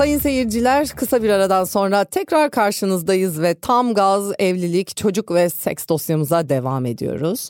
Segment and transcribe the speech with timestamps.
[0.00, 5.88] Sayın seyirciler kısa bir aradan sonra tekrar karşınızdayız ve tam gaz evlilik, çocuk ve seks
[5.88, 7.48] dosyamıza devam ediyoruz.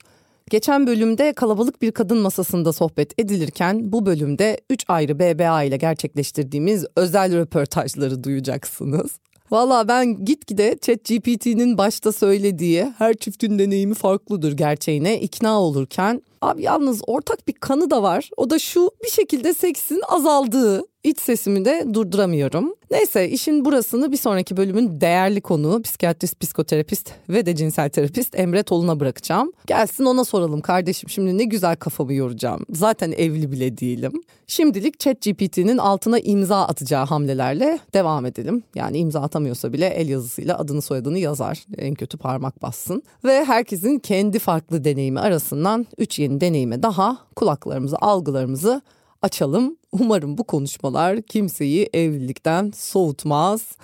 [0.50, 6.84] Geçen bölümde kalabalık bir kadın masasında sohbet edilirken bu bölümde 3 ayrı BBA ile gerçekleştirdiğimiz
[6.96, 9.10] özel röportajları duyacaksınız.
[9.50, 17.02] Valla ben gitgide ChatGPT'nin başta söylediği her çiftin deneyimi farklıdır gerçeğine ikna olurken abi yalnız
[17.06, 18.30] ortak bir kanı da var.
[18.36, 20.89] O da şu bir şekilde seksin azaldığı.
[21.04, 22.74] İç sesimi de durduramıyorum.
[22.90, 28.62] Neyse işin burasını bir sonraki bölümün değerli konuğu psikiyatrist, psikoterapist ve de cinsel terapist Emre
[28.62, 29.52] Tolun'a bırakacağım.
[29.66, 32.66] Gelsin ona soralım kardeşim şimdi ne güzel kafamı yoracağım.
[32.70, 34.12] Zaten evli bile değilim.
[34.46, 38.62] Şimdilik ChatGPT'nin altına imza atacağı hamlelerle devam edelim.
[38.74, 41.64] Yani imza atamıyorsa bile el yazısıyla adını soyadını yazar.
[41.78, 43.02] En kötü parmak bassın.
[43.24, 48.82] Ve herkesin kendi farklı deneyimi arasından 3 yeni deneyime daha kulaklarımızı, algılarımızı
[49.22, 49.76] açalım.
[49.92, 53.76] Umarım bu konuşmalar kimseyi evlilikten soğutmaz.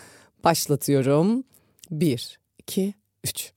[0.45, 1.45] Başlatıyorum.
[1.91, 3.53] 1, 2, 3.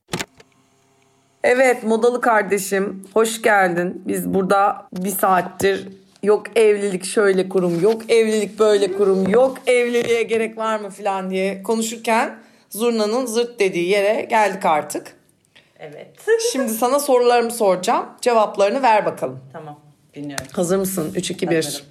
[1.43, 4.01] Evet modalı kardeşim hoş geldin.
[4.07, 5.87] Biz burada bir saattir
[6.23, 11.63] yok evlilik şöyle kurum yok evlilik böyle kurum yok evliliğe gerek var mı falan diye
[11.63, 15.15] konuşurken zurnanın zırt dediği yere geldik artık.
[15.79, 16.07] Evet.
[16.51, 18.05] Şimdi sana sorularımı soracağım.
[18.21, 19.39] Cevaplarını ver bakalım.
[19.53, 19.88] Tamam.
[20.15, 20.45] Dinliyorum.
[20.51, 21.11] Hazır mısın?
[21.15, 21.55] 3 2 1.
[21.55, 21.85] Hazırım.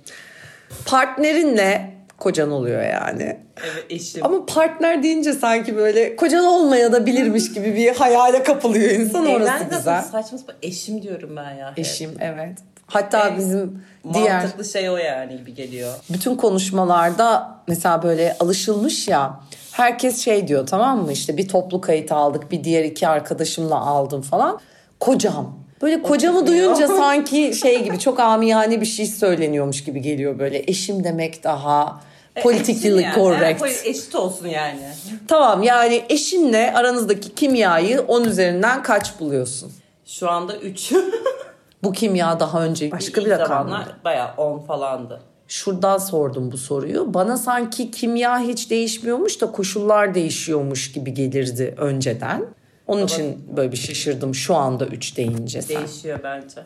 [0.84, 3.38] Partnerinle kocan oluyor yani.
[3.64, 4.24] Evet eşim.
[4.26, 9.42] Ama partner deyince sanki böyle kocan olmaya da bilirmiş gibi bir hayale kapılıyor insan orası
[9.52, 10.02] Evlen güzel.
[10.02, 11.70] saçma sapan eşim diyorum ben ya.
[11.70, 11.78] hep.
[11.78, 12.58] Eşim evet.
[12.86, 13.82] Hatta bizim
[14.14, 15.94] diğer Mantıklı şey o yani gibi geliyor.
[16.10, 19.40] bütün konuşmalarda mesela böyle alışılmış ya
[19.72, 24.22] herkes şey diyor tamam mı işte bir toplu kayıt aldık bir diğer iki arkadaşımla aldım
[24.22, 24.60] falan
[25.00, 30.64] kocam böyle kocamı duyunca sanki şey gibi çok amiyane bir şey söyleniyormuş gibi geliyor böyle
[30.66, 32.00] eşim demek daha
[32.42, 33.14] politically Eşim yani.
[33.14, 33.62] correct.
[33.62, 34.80] Ha, eşit olsun yani.
[35.28, 39.72] Tamam yani eşinle aranızdaki kimyayı 10 üzerinden kaç buluyorsun?
[40.06, 40.92] Şu anda 3.
[41.82, 45.20] Bu kimya daha önce başka bir rakam bayağı 10 falandı.
[45.48, 47.14] Şuradan sordum bu soruyu.
[47.14, 52.46] Bana sanki kimya hiç değişmiyormuş da koşullar değişiyormuş gibi gelirdi önceden.
[52.88, 55.76] Onun için böyle bir şaşırdım şu anda 3 deyince sen.
[55.76, 56.60] Değişiyor bence.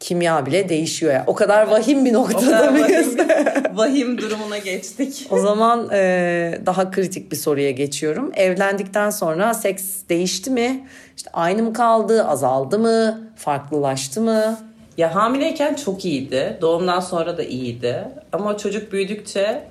[0.00, 1.24] Kimya bile değişiyor ya.
[1.26, 3.18] O kadar vahim bir noktada mıyız?
[3.18, 5.26] vahim, vahim durumuna geçtik.
[5.30, 8.32] O zaman e, daha kritik bir soruya geçiyorum.
[8.34, 10.88] Evlendikten sonra seks değişti mi?
[11.16, 14.58] İşte aynı mı kaldı, azaldı mı, farklılaştı mı?
[14.96, 16.58] Ya hamileyken çok iyiydi.
[16.60, 18.04] Doğumdan sonra da iyiydi.
[18.32, 19.62] Ama çocuk büyüdükçe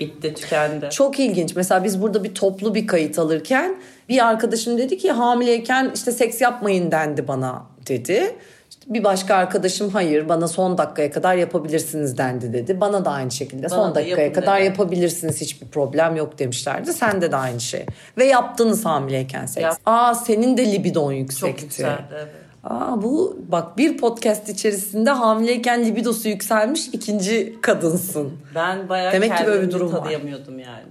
[0.00, 0.88] bitti, tükendi.
[0.90, 1.56] Çok ilginç.
[1.56, 3.76] Mesela biz burada bir toplu bir kayıt alırken
[4.08, 8.36] bir arkadaşım dedi ki hamileyken işte seks yapmayın dendi bana dedi.
[8.70, 12.80] İşte bir başka arkadaşım hayır bana son dakikaya kadar yapabilirsiniz dendi dedi.
[12.80, 14.66] Bana da aynı şekilde Bana son da dakikaya kadar dedi.
[14.66, 16.92] yapabilirsiniz hiçbir problem yok demişlerdi.
[16.92, 17.86] Sende de aynı şey.
[18.18, 19.64] Ve yaptınız hamileyken seks.
[19.64, 21.64] Yap- Aa senin de libidon Çok yüksekti.
[21.64, 22.02] yükseldi.
[22.14, 22.28] Evet.
[22.64, 28.32] Aa bu bak bir podcast içerisinde hamileyken libidosu yükselmiş ikinci kadınsın.
[28.54, 30.10] Ben bayağı Demek ki böyle bir durum var.
[30.10, 30.82] yani.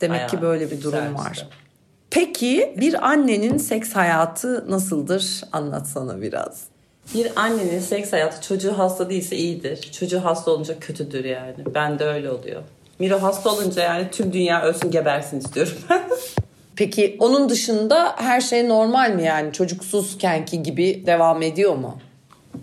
[0.00, 1.48] Demek Bayağı ki böyle bir durum var.
[2.10, 5.42] Peki bir annenin seks hayatı nasıldır?
[5.52, 6.64] Anlatsana biraz.
[7.14, 9.92] Bir annenin seks hayatı çocuğu hasta değilse iyidir.
[9.92, 11.54] Çocuğu hasta olunca kötüdür yani.
[11.74, 12.62] Ben de öyle oluyor.
[12.98, 15.74] Miro hasta olunca yani tüm dünya ölsün gebersin istiyorum.
[16.76, 19.52] Peki onun dışında her şey normal mi yani?
[19.52, 21.98] Çocuksuzkenki gibi devam ediyor mu?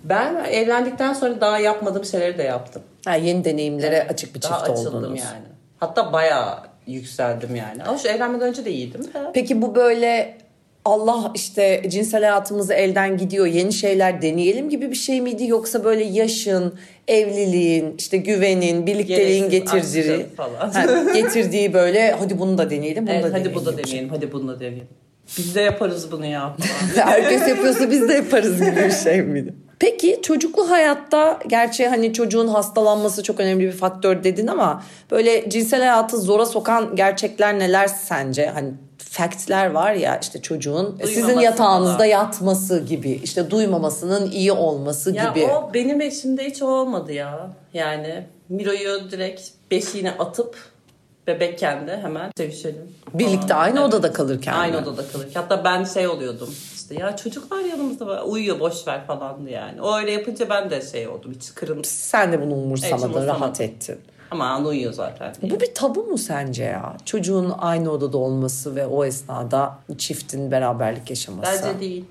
[0.03, 2.81] ben evlendikten sonra daha yapmadığım şeyleri de yaptım.
[3.05, 5.19] Ha, yeni deneyimlere açık bir Daha çift açıldım oldunuz.
[5.19, 5.45] yani.
[5.79, 6.57] Hatta bayağı
[6.87, 7.83] yükseldim yani.
[7.83, 9.01] Ama şu evlenmeden önce de iyiydim.
[9.33, 10.37] Peki bu böyle
[10.85, 15.47] Allah işte cinsel hayatımızı elden gidiyor yeni şeyler deneyelim gibi bir şey miydi?
[15.47, 16.73] Yoksa böyle yaşın,
[17.07, 20.69] evliliğin, işte güvenin, birlikteliğin Gereksiz getirdiği, falan.
[20.69, 23.61] Ha, getirdiği böyle hadi bunu da deneyelim, bunu Evet, da hadi deneyelim.
[23.61, 23.91] bu da gibi bir şey.
[23.91, 24.87] deneyelim, hadi bunu da deneyelim.
[25.37, 26.55] Biz de yaparız bunu ya.
[26.95, 29.53] Herkes yapıyorsa biz de yaparız gibi bir şey miydi?
[29.79, 35.79] Peki çocuklu hayatta gerçi hani çocuğun hastalanması çok önemli bir faktör dedin ama böyle cinsel
[35.79, 38.45] hayatı zora sokan gerçekler neler sence?
[38.47, 38.69] Hani
[39.13, 42.05] factler var ya işte çocuğun sizin Duymaması yatağınızda falan.
[42.05, 45.45] yatması gibi işte duymamasının iyi olması ya gibi.
[45.45, 47.49] o benim eşimde hiç olmadı ya.
[47.73, 50.57] Yani Miro'yu direkt beşiğine atıp
[51.27, 52.91] bebekken de hemen sevişelim.
[53.13, 53.61] Birlikte falan.
[53.61, 53.89] aynı Evet.
[53.89, 54.53] odada kalırken.
[54.53, 54.87] Aynı mi?
[54.87, 55.27] odada kalır.
[55.33, 59.81] Hatta ben şey oluyordum işte ya çocuk var yanımızda var, uyuyor boş ver falandı yani.
[59.81, 61.87] O öyle yapınca ben de şey oldum hiç kırılmış.
[61.87, 63.41] Sen de bunu Evet, umursamadın, umursamadım.
[63.41, 63.97] rahat ettin.
[64.33, 65.33] Ama uyuyor zaten.
[65.41, 66.97] Bu bir tabu mu sence ya?
[67.05, 71.63] Çocuğun aynı odada olması ve o esnada çiftin beraberlik yaşaması.
[71.63, 72.05] Bence değil.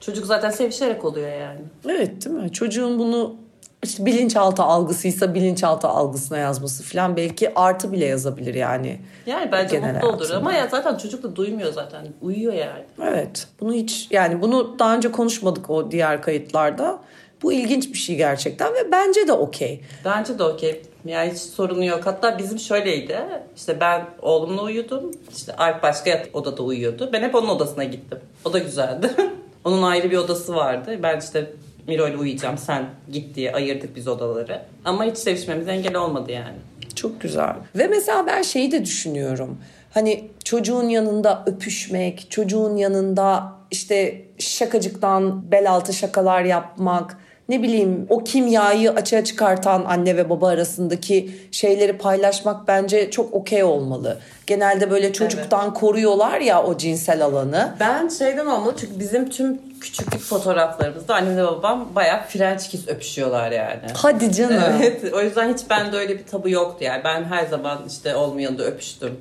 [0.00, 1.60] Çocuk zaten sevişerek oluyor yani.
[1.88, 2.52] Evet değil mi?
[2.52, 3.34] Çocuğun bunu
[3.82, 9.00] işte bilinçaltı algısıysa bilinçaltı algısına yazması falan belki artı bile yazabilir yani.
[9.26, 12.06] Yani bence Genel mutlu olur ama ya zaten çocuk da duymuyor zaten.
[12.22, 12.84] Uyuyor yani.
[13.02, 13.48] Evet.
[13.60, 16.98] Bunu hiç yani bunu daha önce konuşmadık o diğer kayıtlarda.
[17.42, 19.80] Bu ilginç bir şey gerçekten ve bence de okey.
[20.04, 20.82] Bence de okey.
[21.08, 22.06] Yani hiç sorunu yok.
[22.06, 23.18] Hatta bizim şöyleydi.
[23.56, 25.10] İşte ben oğlumla uyudum.
[25.36, 27.10] İşte Alp başka odada uyuyordu.
[27.12, 28.18] Ben hep onun odasına gittim.
[28.44, 29.10] O da güzeldi.
[29.64, 30.98] onun ayrı bir odası vardı.
[31.02, 31.50] Ben işte
[31.86, 34.62] Miro ile uyuyacağım sen git diye ayırdık biz odaları.
[34.84, 36.56] Ama hiç sevişmemize engel olmadı yani.
[36.94, 37.56] Çok güzel.
[37.76, 39.58] Ve mesela ben şeyi de düşünüyorum.
[39.94, 47.18] Hani çocuğun yanında öpüşmek, çocuğun yanında işte şakacıktan bel altı şakalar yapmak,
[47.48, 53.64] ne bileyim o kimyayı açığa çıkartan anne ve baba arasındaki şeyleri paylaşmak bence çok okey
[53.64, 54.18] olmalı.
[54.46, 57.74] Genelde böyle çocuktan koruyorlar ya o cinsel alanı.
[57.80, 63.50] Ben şeyden olmalı çünkü bizim tüm küçüklük fotoğraflarımızda annem ve babam bayağı French kiss öpüşüyorlar
[63.50, 63.80] yani.
[63.94, 64.62] Hadi canım.
[64.78, 67.04] Evet o yüzden hiç bende öyle bir tabu yoktu yani.
[67.04, 69.16] Ben her zaman işte oğlumun yanında öpüştüm.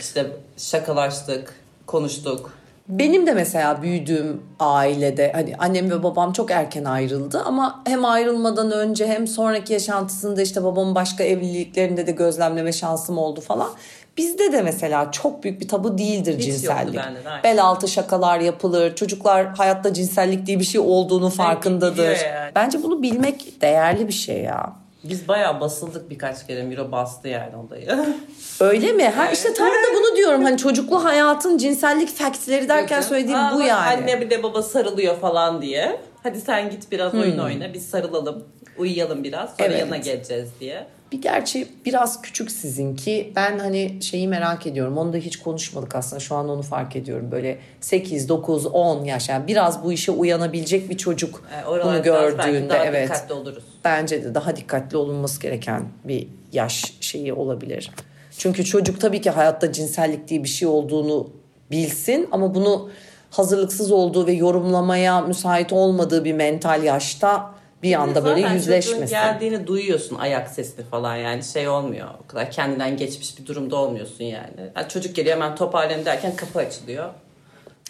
[0.00, 0.26] İşte
[0.56, 1.54] şakalaştık,
[1.86, 2.55] konuştuk.
[2.88, 8.70] Benim de mesela büyüdüğüm ailede hani annem ve babam çok erken ayrıldı ama hem ayrılmadan
[8.70, 13.68] önce hem sonraki yaşantısında işte babamın başka evliliklerinde de gözlemleme şansım oldu falan.
[14.16, 16.96] Bizde de mesela çok büyük bir tabu değildir Hiç cinsellik.
[16.96, 17.42] bende de, aynen.
[17.44, 18.94] Bel altı şakalar yapılır.
[18.94, 22.16] Çocuklar hayatta cinsellik diye bir şey olduğunu farkındadır.
[22.24, 22.52] yani.
[22.54, 24.72] Bence bunu bilmek değerli bir şey ya.
[25.08, 26.62] Biz bayağı basıldık birkaç kere.
[26.62, 28.06] Miro bastı yani odayı.
[28.60, 29.08] Öyle mi?
[29.08, 30.42] Ha işte tam da bunu diyorum.
[30.42, 34.02] Hani çocuklu hayatın cinsellik factleri derken söylediğim Aa, bu bak, yani.
[34.02, 36.00] Anne bir de baba sarılıyor falan diye.
[36.22, 37.74] Hadi sen git biraz oyun oyna.
[37.74, 38.44] Biz sarılalım.
[38.78, 39.50] Uyuyalım biraz.
[39.50, 39.80] Sonra Evet.
[39.80, 40.86] yanına geleceğiz diye.
[41.12, 43.32] Bir gerçi biraz küçük sizinki.
[43.36, 44.98] Ben hani şeyi merak ediyorum.
[44.98, 46.20] Onu da hiç konuşmadık aslında.
[46.20, 47.30] Şu an onu fark ediyorum.
[47.30, 49.28] Böyle 8, 9, 10 yaş.
[49.28, 53.08] Yani biraz bu işe uyanabilecek bir çocuk Yani bunu gördüğünde daha evet.
[53.08, 53.64] dikkatli oluruz.
[53.84, 57.90] Bence de daha dikkatli olunması gereken bir yaş şeyi olabilir.
[58.38, 61.30] Çünkü çocuk tabii ki hayatta cinsellik diye bir şey olduğunu
[61.70, 62.90] bilsin ama bunu
[63.30, 69.06] hazırlıksız olduğu ve yorumlamaya müsait olmadığı bir mental yaşta bir anda böyle yüzleşmesin.
[69.06, 72.08] geldiğini duyuyorsun ayak sesini falan yani şey olmuyor.
[72.24, 74.70] O kadar kendinden geçmiş bir durumda olmuyorsun yani.
[74.76, 77.10] Yani çocuk geliyor hemen toparlayayım derken kapı açılıyor.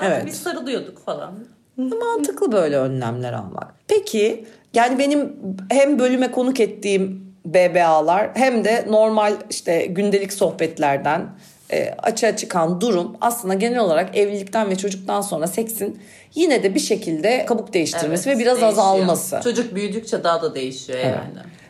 [0.02, 0.26] Evet.
[0.26, 1.34] Biz sarılıyorduk falan.
[1.76, 3.74] Mantıklı böyle önlemler almak.
[3.88, 5.36] Peki yani benim
[5.70, 11.28] hem bölüme konuk ettiğim BBA'lar hem de normal işte gündelik sohbetlerden
[11.72, 16.00] e, açığa çıkan durum aslında genel olarak evlilikten ve çocuktan sonra seksin
[16.34, 18.72] yine de bir şekilde kabuk değiştirmesi Evet, ve biraz değişiyor.
[18.84, 19.40] azalması.
[19.44, 21.16] Çocuk büyüdükçe daha da değişiyor yani.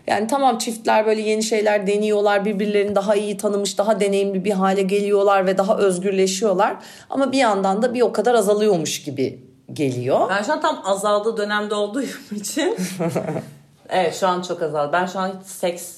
[0.07, 4.83] Yani tamam çiftler böyle yeni şeyler deniyorlar, birbirlerini daha iyi tanımış, daha deneyimli bir hale
[4.83, 6.77] geliyorlar ve daha özgürleşiyorlar.
[7.11, 9.41] Ama bir yandan da bir o kadar azalıyormuş gibi
[9.73, 10.31] geliyor.
[10.31, 12.05] Ben şu an tam azaldığı dönemde olduğum
[12.37, 12.77] için.
[13.89, 14.93] evet şu an çok azaldı.
[14.93, 15.97] Ben şu an hiç seks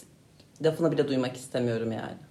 [0.64, 2.27] lafını bile duymak istemiyorum yani.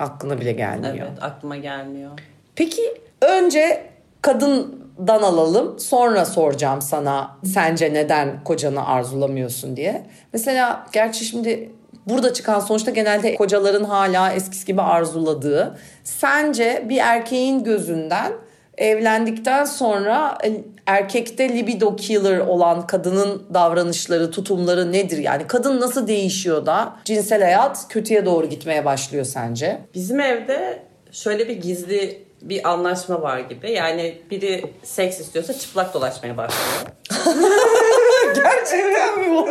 [0.00, 0.94] Aklına bile gelmiyor.
[0.94, 2.10] Evet aklıma gelmiyor.
[2.56, 2.82] Peki
[3.22, 3.86] önce
[4.22, 10.06] kadından alalım sonra soracağım sana sence neden kocanı arzulamıyorsun diye.
[10.32, 11.70] Mesela gerçi şimdi
[12.06, 15.78] burada çıkan sonuçta genelde kocaların hala eskisi gibi arzuladığı.
[16.04, 18.32] Sence bir erkeğin gözünden
[18.80, 20.52] evlendikten sonra e,
[20.86, 25.18] erkekte libido killer olan kadının davranışları, tutumları nedir?
[25.18, 29.80] Yani kadın nasıl değişiyor da cinsel hayat kötüye doğru gitmeye başlıyor sence?
[29.94, 33.70] Bizim evde şöyle bir gizli bir anlaşma var gibi.
[33.72, 36.86] Yani biri seks istiyorsa çıplak dolaşmaya başlıyor.
[38.42, 39.44] Gerçekten mi?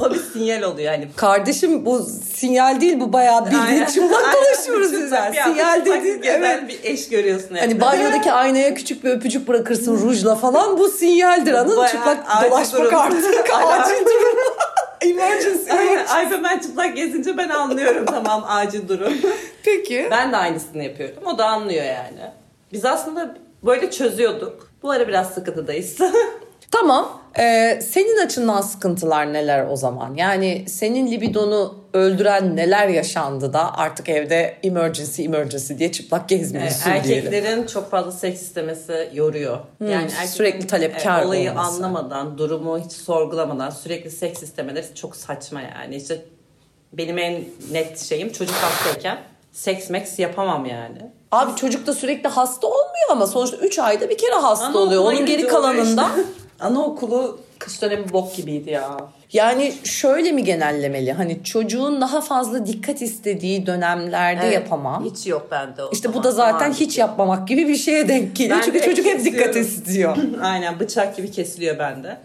[0.00, 1.08] O bir sinyal oluyor hani.
[1.16, 5.10] Kardeşim bu sinyal değil bu bayağı bildiğin çıplak dolaşıyoruz biz.
[5.44, 6.68] Sinyal dediğin evet.
[6.68, 7.60] bir eş görüyorsun evde.
[7.60, 13.50] Hani banyodaki aynaya küçük bir öpücük bırakırsın rujla falan bu sinyaldir anladın Çıplak dolaşmak artık
[13.52, 14.38] acil durum.
[15.00, 15.70] Emergency.
[16.08, 19.12] Ayfa ben çıplak gezince ben anlıyorum tamam acil durum.
[19.62, 20.08] Peki.
[20.10, 21.22] Ben de aynısını yapıyorum.
[21.26, 22.32] O da anlıyor yani.
[22.72, 24.70] Biz aslında böyle çözüyorduk.
[24.82, 25.96] Bu ara biraz sıkıntıdayız.
[26.70, 27.20] Tamam.
[27.38, 30.14] Ee, senin açından sıkıntılar neler o zaman?
[30.14, 37.26] Yani senin libidonu öldüren neler yaşandı da artık evde emergency emergency diye çıplak gezmiyorsun diyelim.
[37.26, 39.58] Erkeklerin çok fazla seks istemesi yoruyor.
[39.80, 41.76] yani erkeklerin, sürekli talepkar evet, olayı olması.
[41.76, 45.96] anlamadan, durumu hiç sorgulamadan sürekli seks istemeleri çok saçma yani.
[45.96, 46.22] İşte
[46.92, 49.18] benim en net şeyim çocuk hastayken
[49.52, 50.98] seks meks yapamam yani.
[51.32, 55.04] Abi çocuk da sürekli hasta olmuyor ama sonuçta 3 ayda bir kere hasta Anaokuluna oluyor.
[55.04, 56.22] Onun geri kalanında işte.
[56.60, 58.96] Anaokulu kış dönemi bok gibiydi ya.
[59.32, 61.12] yani şöyle mi genellemeli?
[61.12, 65.04] Hani çocuğun daha fazla dikkat istediği dönemlerde Evet, yapamam.
[65.04, 66.24] Hiç yok bende o İşte bu zaman.
[66.24, 68.56] da zaten hiç yapmamak gibi bir şeye denk geliyor.
[68.58, 69.60] Ben Çünkü çocuk hep dikkat kesiyorum.
[69.70, 70.16] istiyor.
[70.42, 72.18] Aynen bıçak gibi kesiliyor bende.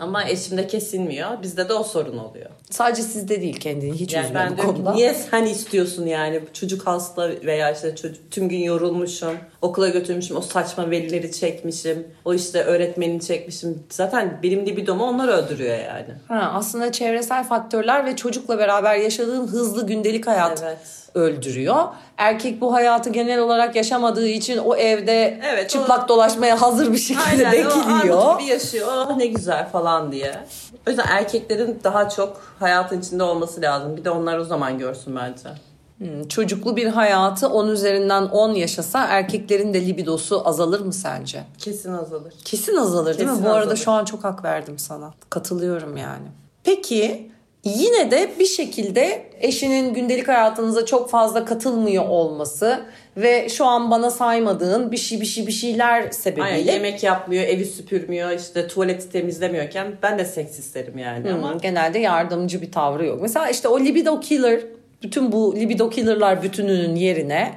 [0.00, 1.42] Ama eşimde kesilmiyor.
[1.42, 2.50] Bizde de o sorun oluyor.
[2.70, 4.92] Sadece sizde değil kendini hiç Yani üzme ben bu ki, konuda.
[4.92, 10.40] niye sen istiyorsun yani çocuk hasta veya işte çocuk tüm gün yorulmuşum okula götürmüşüm o
[10.40, 16.08] saçma velileri çekmişim o işte öğretmenini çekmişim zaten benim libidomu onlar öldürüyor yani.
[16.28, 20.78] Ha, aslında çevresel faktörler ve çocukla beraber yaşadığın hızlı gündelik hayat Evet.
[21.14, 21.84] öldürüyor.
[22.16, 27.48] Erkek bu hayatı genel olarak yaşamadığı için o evde Evet, çıplak dolaşmaya hazır bir şekilde
[27.48, 28.18] Aynen o bekliyor.
[28.22, 30.34] armut gibi yaşıyor oh ne güzel falan diye.
[30.86, 35.16] O yüzden erkeklerin daha çok hayatın içinde olması lazım bir de onlar o zaman görsün
[35.16, 35.48] bence.
[35.98, 41.44] Hmm, Çocuklu bir hayatı 10 üzerinden 10 yaşasa erkeklerin de libidosu azalır mı sence?
[41.58, 42.34] Kesin azalır.
[42.44, 43.34] Kesin azalır değil mi?
[43.34, 43.76] Kesin Bu arada azalır.
[43.76, 45.10] şu an çok hak verdim sana.
[45.30, 46.26] Katılıyorum yani.
[46.64, 47.30] Peki
[47.64, 52.80] yine de bir şekilde eşinin gündelik hayatınıza çok fazla katılmıyor olması
[53.18, 57.44] ve şu an bana saymadığın bir şey bir şey bir şeyler sebebiyle Aynen yemek yapmıyor,
[57.44, 62.72] evi süpürmüyor, işte tuvaleti temizlemiyorken ben de seks isterim yani ama Ama genelde yardımcı bir
[62.72, 63.22] tavrı yok.
[63.22, 64.60] Mesela işte o libido killer,
[65.02, 67.52] bütün bu libido killer'lar bütününün yerine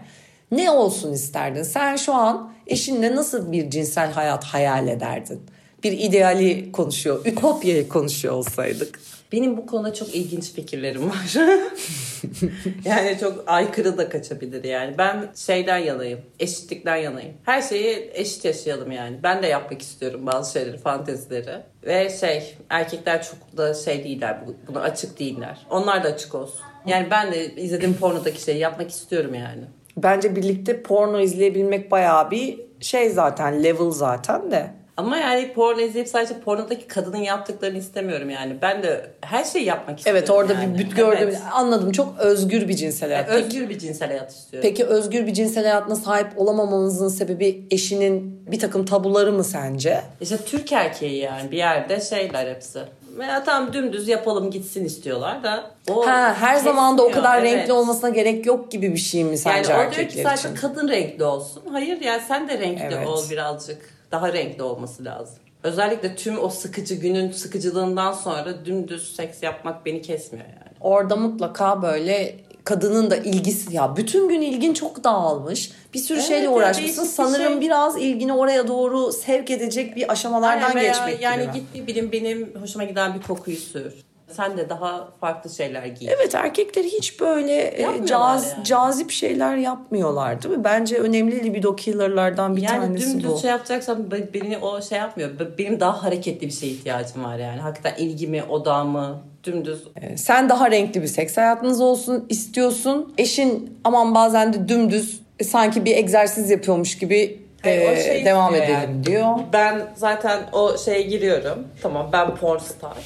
[0.51, 1.63] ne olsun isterdin?
[1.63, 5.41] Sen şu an eşinle nasıl bir cinsel hayat hayal ederdin?
[5.83, 8.99] Bir ideali konuşuyor, ütopyayı konuşuyor olsaydık.
[9.31, 11.35] Benim bu konuda çok ilginç fikirlerim var.
[12.85, 14.97] yani çok aykırı da kaçabilir yani.
[14.97, 17.33] Ben şeyden yanayım, eşitlikten yanayım.
[17.43, 19.19] Her şeyi eşit yaşayalım yani.
[19.23, 21.57] Ben de yapmak istiyorum bazı şeyleri, fantezileri.
[21.85, 25.57] Ve şey, erkekler çok da şey değiller, bu- buna açık değiller.
[25.69, 26.61] Onlar da açık olsun.
[26.85, 29.61] Yani ben de izlediğim pornodaki şeyi yapmak istiyorum yani.
[29.97, 34.80] Bence birlikte porno izleyebilmek bayağı bir şey zaten, level zaten de.
[34.97, 38.55] Ama yani porno izleyip sadece pornodaki kadının yaptıklarını istemiyorum yani.
[38.61, 40.73] Ben de her şeyi yapmak istiyorum Evet orada yani.
[40.73, 41.17] bir büt gördüm.
[41.21, 41.39] Evet.
[41.51, 43.29] Anladım çok özgür bir cinsel hayat.
[43.29, 44.69] Yani özgür bir cinsel hayat istiyorum.
[44.69, 50.01] Peki özgür bir cinsel hayatına sahip olamamanızın sebebi eşinin bir takım tabuları mı sence?
[50.21, 52.79] İşte Türk erkeği yani bir yerde şeyler hepsi.
[53.17, 55.63] Veya tam dümdüz yapalım gitsin istiyorlar da.
[55.89, 57.53] O Ha, her zaman da o kadar evet.
[57.53, 60.49] renkli olmasına gerek yok gibi bir şey mi Yani sence o diyor ki erkekler sadece
[60.49, 60.55] için?
[60.61, 61.63] kadın renkli olsun.
[61.71, 63.07] Hayır yani sen de renkli Evet.
[63.07, 64.00] ol birazcık.
[64.11, 65.35] Daha renkli olması lazım.
[65.63, 70.71] Özellikle tüm o sıkıcı günün sıkıcılığından sonra dümdüz seks yapmak beni kesmiyor yani.
[70.81, 75.71] Orada mutlaka böyle kadının da ilgisi ya bütün gün ilgin çok dağılmış.
[75.93, 77.01] Bir sürü Evet, şeyle uğraşmışsın.
[77.01, 77.61] değişik bir Sanırım şey.
[77.61, 81.51] biraz ilgini oraya doğru sevk edecek bir aşamalardan Aynen, geçmek yani gibi.
[81.51, 81.53] mi?
[81.53, 83.93] git bir bilim benim hoşuma giden bir kokuyu sür.
[84.35, 86.09] Sen de daha farklı şeyler giy.
[86.11, 88.63] Evet erkekler hiç böyle e, caz, yani.
[88.65, 90.63] cazip şeyler yapmıyorlar değil mi?
[90.63, 93.37] Bence önemli libido killer'lardan bir yani tanesi dümdüz bu.
[93.39, 95.39] şey yapacaksan be- beni o şey yapmıyor.
[95.39, 97.59] Be- Benim daha hareketli bir şeye ihtiyacım var yani.
[97.61, 99.83] Hakikaten ilgimi, odağımı dümdüz.
[100.01, 103.13] E, Sen daha renkli bir seks hayatınız olsun istiyorsun.
[103.17, 108.73] Eşin aman bazen de dümdüz e, sanki bir egzersiz yapıyormuş gibi Hayır, şey devam edelim
[108.73, 109.03] yani.
[109.03, 109.35] diyor.
[109.53, 111.67] Ben zaten o şeye giriyorum.
[111.81, 112.97] Tamam ben pornstar.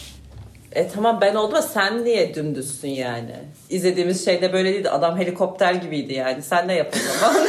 [0.75, 3.35] E tamam ben oldum ama sen niye dümdüzsün yani?
[3.69, 4.89] İzlediğimiz şeyde böyle değildi.
[4.89, 6.41] Adam helikopter gibiydi yani.
[6.41, 7.47] Sen de yap o zaman.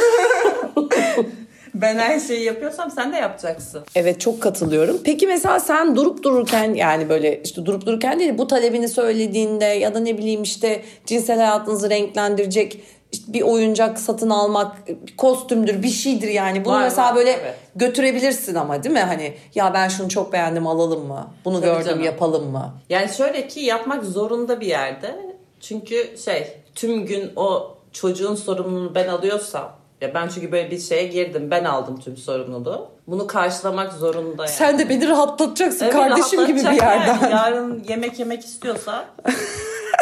[1.73, 3.83] ben her şeyi yapıyorsam sen de yapacaksın.
[3.95, 4.97] Evet çok katılıyorum.
[5.03, 9.93] Peki mesela sen durup dururken yani böyle işte durup dururken değil bu talebini söylediğinde ya
[9.93, 15.87] da ne bileyim işte cinsel hayatınızı renklendirecek işte bir oyuncak satın almak bir kostümdür bir
[15.89, 16.65] şeydir yani.
[16.65, 17.55] Bunu Var, mesela var, böyle evet.
[17.75, 18.99] götürebilirsin ama değil mi?
[19.01, 21.27] Hani ya ben şunu çok beğendim alalım mı?
[21.45, 22.03] Bunu Tabii gördüm canım.
[22.03, 22.73] yapalım mı?
[22.89, 25.35] Yani şöyle ki yapmak zorunda bir yerde.
[25.61, 29.71] Çünkü şey tüm gün o çocuğun sorumluluğunu ben alıyorsam
[30.01, 32.87] ya ben çünkü böyle bir şeye girdim ben aldım tüm sorumluluğu.
[33.07, 34.51] Bunu karşılamak zorunda yani.
[34.55, 37.07] Sen de beni rahatlatacaksın Evet, kardeşim gibi bir yerden.
[37.21, 37.31] yani.
[37.31, 39.05] Yarın yemek yemek istiyorsa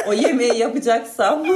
[0.07, 1.43] o yemeği yapacaksam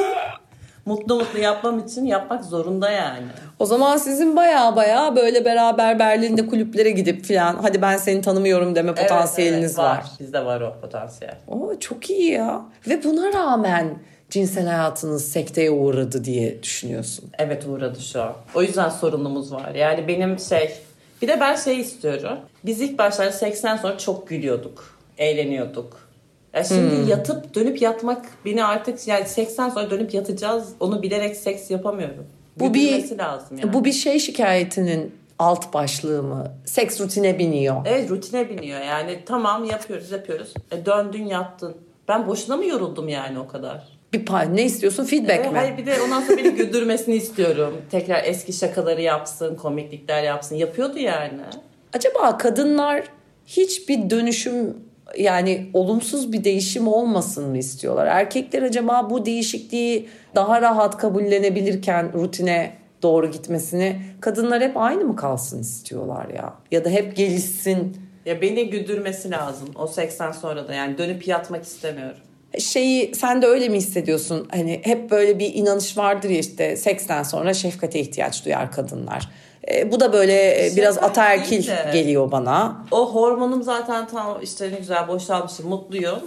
[0.89, 3.27] mutlu mutlu yapmam için yapmak zorunda yani.
[3.59, 8.75] O zaman sizin baya baya böyle beraber Berlin'de kulüplere gidip filan hadi ben seni tanımıyorum
[8.75, 10.05] deme Evet, potansiyeliniz evet, var.
[10.19, 11.35] Bizde var o potansiyel.
[11.47, 12.61] Oo, çok iyi ya.
[12.87, 13.97] Ve buna rağmen
[14.29, 17.25] cinsel hayatınız sekteye uğradı diye düşünüyorsun.
[17.37, 18.33] Evet uğradı şu an.
[18.55, 19.75] O yüzden sorunumuz var.
[19.75, 20.71] Yani benim şey...
[21.21, 22.37] Bir de ben şey istiyorum.
[22.65, 24.97] Biz ilk başlarda seksten sonra çok gülüyorduk.
[25.17, 26.08] Eğleniyorduk.
[26.53, 27.07] Ya şimdi Hmm.
[27.07, 30.69] yatıp dönüp yatmak beni artık yani seksten sonra dönüp yatacağız.
[30.79, 32.25] Onu bilerek seks yapamıyorum.
[32.59, 33.73] Bu bir lazım yani.
[33.73, 36.51] bu bir şey şikayetinin alt başlığı mı?
[36.65, 37.81] Seks rutine biniyor.
[37.85, 40.53] Evet rutine biniyor yani tamam yapıyoruz yapıyoruz.
[40.71, 41.75] E, döndün yattın.
[42.07, 43.83] Ben boşuna mı yoruldum yani o kadar?
[44.13, 45.03] Bir pay ne istiyorsun?
[45.05, 45.57] Feedback Evet, mi?
[45.57, 47.73] hayır bir de ondan sonra beni güldürmesini istiyorum.
[47.91, 50.55] Tekrar eski şakaları yapsın, komiklikler yapsın.
[50.55, 51.41] Yapıyordu yani.
[51.93, 53.03] Acaba kadınlar
[53.45, 54.77] hiçbir dönüşüm
[55.17, 58.05] yani olumsuz bir değişim olmasın mı istiyorlar?
[58.05, 65.61] Erkekler acaba bu değişikliği daha rahat kabullenebilirken rutine doğru gitmesini kadınlar hep aynı mı kalsın
[65.61, 66.53] istiyorlar ya?
[66.71, 71.63] Ya da hep gelişsin Ya beni güldürmesi lazım o seksten sonra da yani dönüp yatmak
[71.63, 72.19] istemiyorum.
[72.59, 74.47] Şeyi sen de öyle mi hissediyorsun?
[74.51, 79.29] Hani hep böyle bir inanış vardır ya işte seksten sonra şefkate ihtiyaç duyar kadınlar.
[79.73, 82.75] E, bu da böyle e, biraz Şefkat ataerkil de- geliyor bana.
[82.91, 86.19] O hormonum zaten tam işte ne güzel boşalmışım, mutluyum.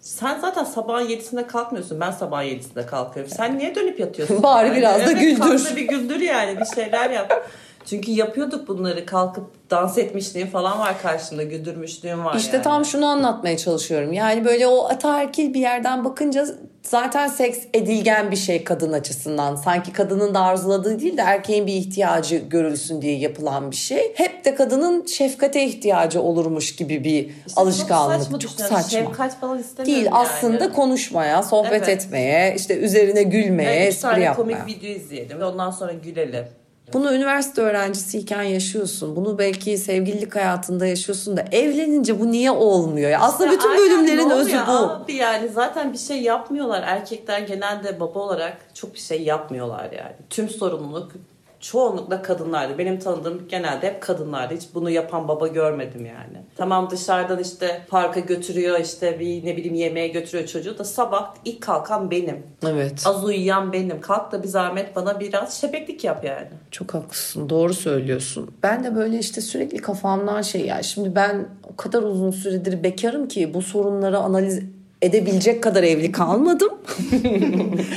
[0.00, 2.00] Sen zaten sabahın yedisinde kalkmıyorsun.
[2.00, 3.32] Ben sabahın yedisinde kalkıyorum.
[3.36, 4.42] Sen niye dönüp yatıyorsun?
[4.42, 5.76] Bari biraz da evet, güldür.
[5.76, 6.60] bir güldür yani.
[6.60, 7.50] Bir şeyler yap.
[7.86, 9.06] Çünkü yapıyorduk bunları.
[9.06, 11.42] Kalkıp dans etmişliğim falan var karşımda.
[11.42, 12.64] Güldürmüşlüğüm var İşte yani.
[12.64, 14.12] tam şunu anlatmaya çalışıyorum.
[14.12, 16.46] Yani böyle o ataerkil bir yerden bakınca
[16.82, 19.56] zaten seks edilgen bir şey kadın açısından.
[19.56, 24.12] Sanki kadının da arzuladığı değil de erkeğin bir ihtiyacı görülsün diye yapılan bir şey.
[24.14, 28.16] Hep de kadının şefkate ihtiyacı olurmuş gibi bir İşte alışkanlık.
[28.16, 28.38] Çok saçma.
[28.38, 28.82] Çok saçma.
[29.00, 30.14] Şefkat falan istemiyorum Değil yani.
[30.16, 31.88] aslında konuşmaya, sohbet Evet.
[31.88, 34.34] etmeye, işte üzerine gülmeye, Evet, espri yapmaya.
[34.34, 36.44] komik video izleyelim ve ondan sonra gülelim.
[36.92, 39.16] Bunu üniversite öğrencisiyken yaşıyorsun.
[39.16, 43.10] Bunu belki sevgililik hayatında yaşıyorsun da evlenince bu niye olmuyor?
[43.10, 44.70] Ya aslında Ya bütün bölümlerin özü bu.
[44.70, 46.82] Abi yani zaten bir şey yapmıyorlar.
[46.86, 50.14] Erkekler genelde baba olarak çok bir şey yapmıyorlar yani.
[50.30, 51.12] Tüm sorumluluk
[51.60, 52.78] çoğunlukla kadınlardı.
[52.78, 54.54] Benim tanıdığım genelde hep kadınlardı.
[54.54, 56.44] Hiç bunu yapan baba görmedim yani.
[56.56, 61.60] Tamam dışarıdan işte parka götürüyor işte bir ne bileyim yemeğe götürüyor çocuğu da sabah ilk
[61.60, 62.42] kalkan benim.
[62.66, 63.02] Evet.
[63.06, 64.00] Az uyuyan benim.
[64.00, 66.48] Kalk da bir zahmet bana biraz şebeklik yap yani.
[66.70, 67.48] Çok haklısın.
[67.48, 68.50] Doğru söylüyorsun.
[68.62, 70.82] Ben de böyle işte sürekli kafamdan şey ya.
[70.82, 74.62] Şimdi ben o kadar uzun süredir bekarım ki bu sorunları analiz
[75.02, 76.70] edebilecek kadar evli kalmadım.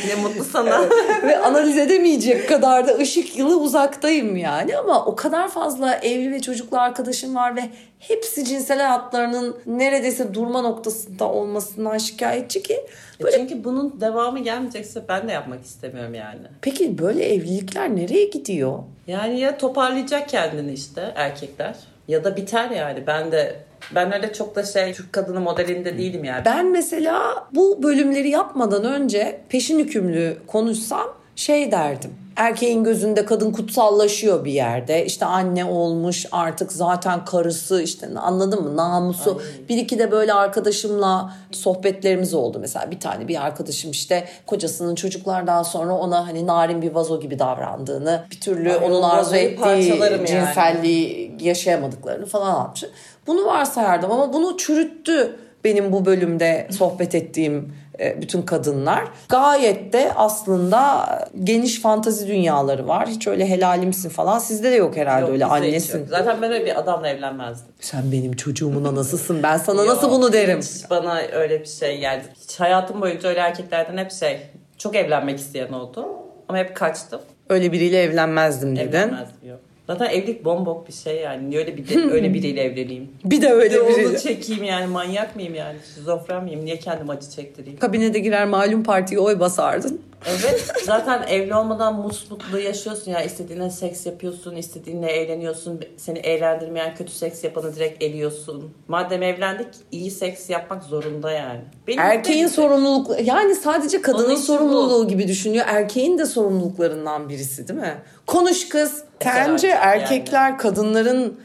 [0.07, 0.89] Ne mutlu sana.
[1.23, 4.77] Ve analiz edemeyecek kadar da ışık yılı uzaktayım yani.
[4.77, 7.69] Ama o kadar fazla evli ve çocuklu arkadaşım var ve
[7.99, 12.77] hepsi cinsel hayatlarının neredeyse durma noktasında olmasından şikayetçi ki.
[13.21, 13.37] Böyle...
[13.37, 16.41] Çünkü bunun devamı gelmeyecekse ben de yapmak istemiyorum yani.
[16.61, 18.79] Peki böyle evlilikler nereye gidiyor?
[19.07, 21.75] Yani ya toparlayacak kendini işte erkekler
[22.07, 23.07] ya da biter yani.
[23.07, 23.55] Ben de
[23.95, 26.45] ben öyle çok da şey Türk kadını modelinde değilim yani.
[26.45, 32.11] Ben mesela bu bölümleri yapmadan önce peşin hükümlü konuşsam şey derdim.
[32.35, 35.05] Erkeğin gözünde kadın kutsallaşıyor bir yerde.
[35.05, 39.41] İşte anne olmuş artık zaten karısı işte anladın mı namusu.
[39.69, 42.57] Bir iki de böyle arkadaşımla sohbetlerimiz oldu.
[42.61, 47.39] Mesela bir tane bir arkadaşım işte kocasının çocuklardan sonra ona hani narin bir vazo gibi
[47.39, 50.27] davrandığını bir türlü Ay, onun arzu ettiği parçalarım yani.
[50.27, 52.83] cinselliği yaşayamadıkları falan anlatmış.
[53.27, 59.03] Bunu varsayardım ama bunu çürüttü benim bu bölümde sohbet ettiğim bütün kadınlar.
[59.29, 61.05] Gayet de aslında
[61.43, 63.07] geniş fantazi dünyaları var.
[63.07, 64.39] Hiç öyle helalimsin falan.
[64.39, 65.99] Sizde de yok herhalde Yok, öyle annesin.
[65.99, 66.07] yok.
[66.09, 67.73] Zaten ben öyle bir adamla evlenmezdim.
[67.79, 69.43] Sen benim çocuğumun anasısın.
[69.43, 70.59] Ben sana nasıl Yok, bunu derim?
[70.61, 72.25] Hiç bana öyle bir şey geldi.
[72.43, 74.41] Hiç hayatım boyunca öyle erkeklerden hep şey
[74.77, 76.07] çok evlenmek isteyen oldu.
[76.49, 77.21] Ama hep kaçtım.
[77.49, 78.87] Öyle biriyle evlenmezdim dedin.
[78.97, 79.59] Evlenmezdim yok.
[79.87, 81.57] Zaten evlilik bombok bir şey yani.
[81.57, 83.07] Öyle bir de, öyle biriyle evleneyim?
[83.25, 84.21] Bir de Bir öyle de onu biri.
[84.21, 85.77] çekeyim yani manyak mıyım yani?
[85.95, 86.65] Şizofren miyim?
[86.65, 87.79] Niye kendim acı çektireyim?
[87.79, 90.01] Kabinede girer malum partiye oy basardın.
[90.27, 97.11] Evet zaten evli olmadan mutluluğu yaşıyorsun ya istediğinle seks yapıyorsun istediğinle eğleniyorsun seni eğlendirmeyen kötü
[97.11, 98.73] seks yapanı direkt eliyorsun.
[98.87, 101.61] Madem evlendik iyi seks yapmak zorunda yani.
[101.87, 105.65] Benim Erkeğin sorumluluk yani sadece kadının Onun sorumluluğu gibi düşünüyor.
[105.67, 107.97] Erkeğin de sorumluluklarından birisi değil mi?
[108.25, 109.03] Konuş kız.
[109.23, 111.39] Sence erkek erkekler kadınların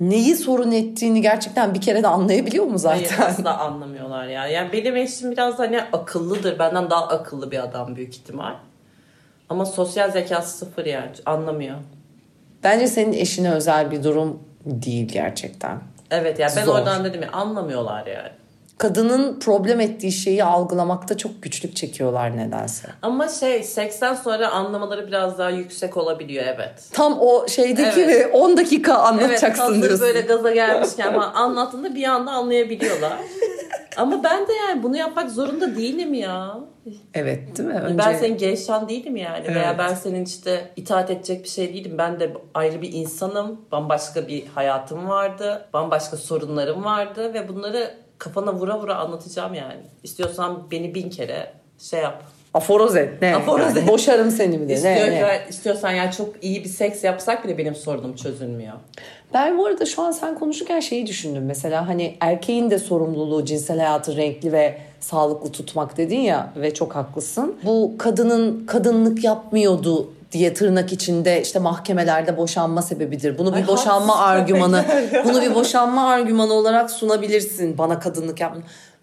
[0.00, 3.26] neyi sorun ettiğini gerçekten bir kere de anlayabiliyor mu Hayır zaten?
[3.26, 4.46] asla anlamıyorlar ya.
[4.46, 6.58] Yani benim eşim biraz hani akıllıdır.
[6.58, 8.54] Benden daha akıllı bir adam büyük ihtimal.
[9.48, 11.10] Ama sosyal zekası sıfır yani.
[11.26, 11.76] Anlamıyor.
[12.64, 15.80] Bence senin eşine özel bir durum değil gerçekten.
[16.10, 16.74] Evet yani ben Zor.
[16.78, 18.28] oradan dedim ya anlamıyorlar yani.
[18.78, 22.88] Kadının problem ettiği şeyi algılamakta çok güçlük çekiyorlar nedense.
[23.02, 26.84] Ama şey seksten sonra anlamaları biraz daha yüksek olabiliyor evet.
[26.92, 28.08] Tam o şeydeki Evet.
[28.08, 30.00] ve 10 dakika Evet anlatacaksın hazır diyorsun.
[30.00, 33.12] böyle gaza gelmişken ama anlattığında bir anda anlayabiliyorlar.
[33.96, 36.58] ama ben de yani bunu yapmak zorunda değilim ya.
[37.14, 37.74] Evet değil mi?
[37.80, 37.98] Önce...
[37.98, 39.48] Ben senin gevşan değilim yani.
[39.54, 39.78] Veya Evet.
[39.78, 41.94] ben senin işte itaat edecek bir şey değilim.
[41.98, 43.60] Ben de ayrı bir insanım.
[43.72, 45.68] Bambaşka bir hayatım vardı.
[45.72, 47.34] Bambaşka sorunlarım vardı.
[47.34, 49.80] Ve bunları kafana vura vura anlatacağım yani.
[50.02, 52.22] İstiyorsan beni bin kere şey yap.
[52.54, 53.22] Aforoz et.
[53.22, 53.36] Ne?
[53.36, 53.88] Aforoz et.
[53.88, 54.72] Boşarım seni bir de.
[54.72, 55.40] İstiyor, Ne, ne?
[55.48, 58.72] İstiyorsan yani çok iyi bir seks yapsak bile benim sorunum çözülmüyor.
[59.34, 61.44] Ben bu arada şu an sen konuşurken şeyi düşündüm.
[61.46, 66.94] Mesela hani erkeğin de sorumluluğu cinsel hayatı renkli ve sağlıklı tutmak dedin ya ve çok
[66.96, 67.56] haklısın.
[67.64, 73.38] Bu kadının kadınlık yapmıyordu diye tırnak içinde işte mahkemelerde boşanma sebebidir.
[73.38, 74.84] Bunu bir Ay, boşanma argümanı,
[75.24, 77.78] bunu bir boşanma argümanı olarak sunabilirsin.
[77.78, 78.62] Bana kadınlık yapma.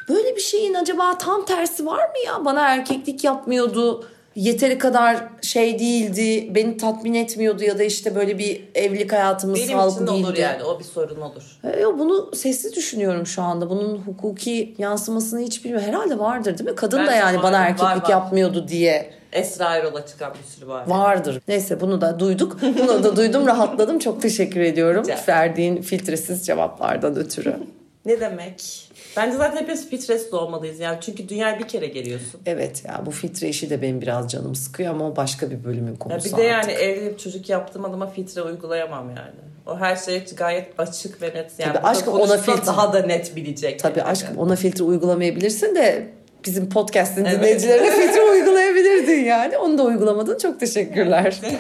[0.10, 2.46] Böyle bir şeyin acaba tam tersi var mı ya?
[2.46, 4.04] Bana erkeklik yapmıyordu
[4.36, 9.78] yeteri kadar şey değildi, beni tatmin etmiyordu ya da işte böyle bir evlilik hayatımız Benim
[9.78, 10.28] sağlıklı için de değildi.
[10.28, 11.60] olur yani o bir sorun olur.
[11.64, 13.70] E, yo, bunu sessiz düşünüyorum şu anda.
[13.70, 15.88] Bunun hukuki yansımasını hiç bilmiyorum.
[15.88, 16.76] Herhalde vardır değil mi?
[16.76, 18.10] Kadın da Bence yani bana erkeklik var, var.
[18.10, 20.88] yapmıyordu diye Esra Erol'a çıkan bir sürü var.
[20.88, 21.42] vardır.
[21.48, 22.58] Neyse bunu da duyduk.
[22.62, 24.00] Bunu da duydum, rahatladım.
[24.00, 27.56] Çok teşekkür ediyorum Rica verdiğin filtresiz cevaplardan ötürü.
[28.06, 28.90] Ne demek?
[29.18, 30.98] Bence zaten hepimiz filtresiz olmalıyız yani.
[31.02, 32.42] Çünkü dünyaya bir kere geliyorsun.
[32.46, 35.92] Evet ya bu filtre işi de benim biraz canım sıkıyor ama o başka bir bölümün
[35.92, 36.80] Ya konusu bir de yani artık.
[36.80, 39.32] evli bir çocuk yaptığım adıma filtre uygulayamam yani.
[39.68, 41.52] O her şey gayet açık ve net.
[41.60, 43.80] Yani Tabii aşkım, ona filtre- daha da net bilecek.
[43.80, 44.10] Tabii yani.
[44.10, 46.08] aşkım ona filtre uygulamayabilirsin de
[46.46, 49.58] bizim podcast'in dinleyicilerine filtre uygulayabilirdin yani.
[49.58, 50.38] Onu da uygulamadın.
[50.38, 51.42] Çok teşekkürler.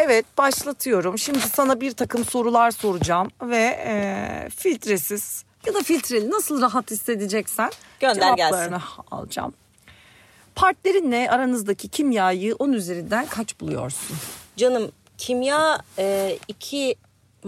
[0.00, 1.18] Evet başlatıyorum.
[1.18, 7.70] Şimdi sana bir takım sorular soracağım ve e, filtresiz ya da filtreli nasıl rahat hissedeceksen
[8.00, 9.54] Gönder cevaplarını alacağım.
[10.54, 14.16] Partnerinle aranızdaki kimyayı 10 üzerinden kaç buluyorsun?
[14.56, 16.94] Canım kimya e, iki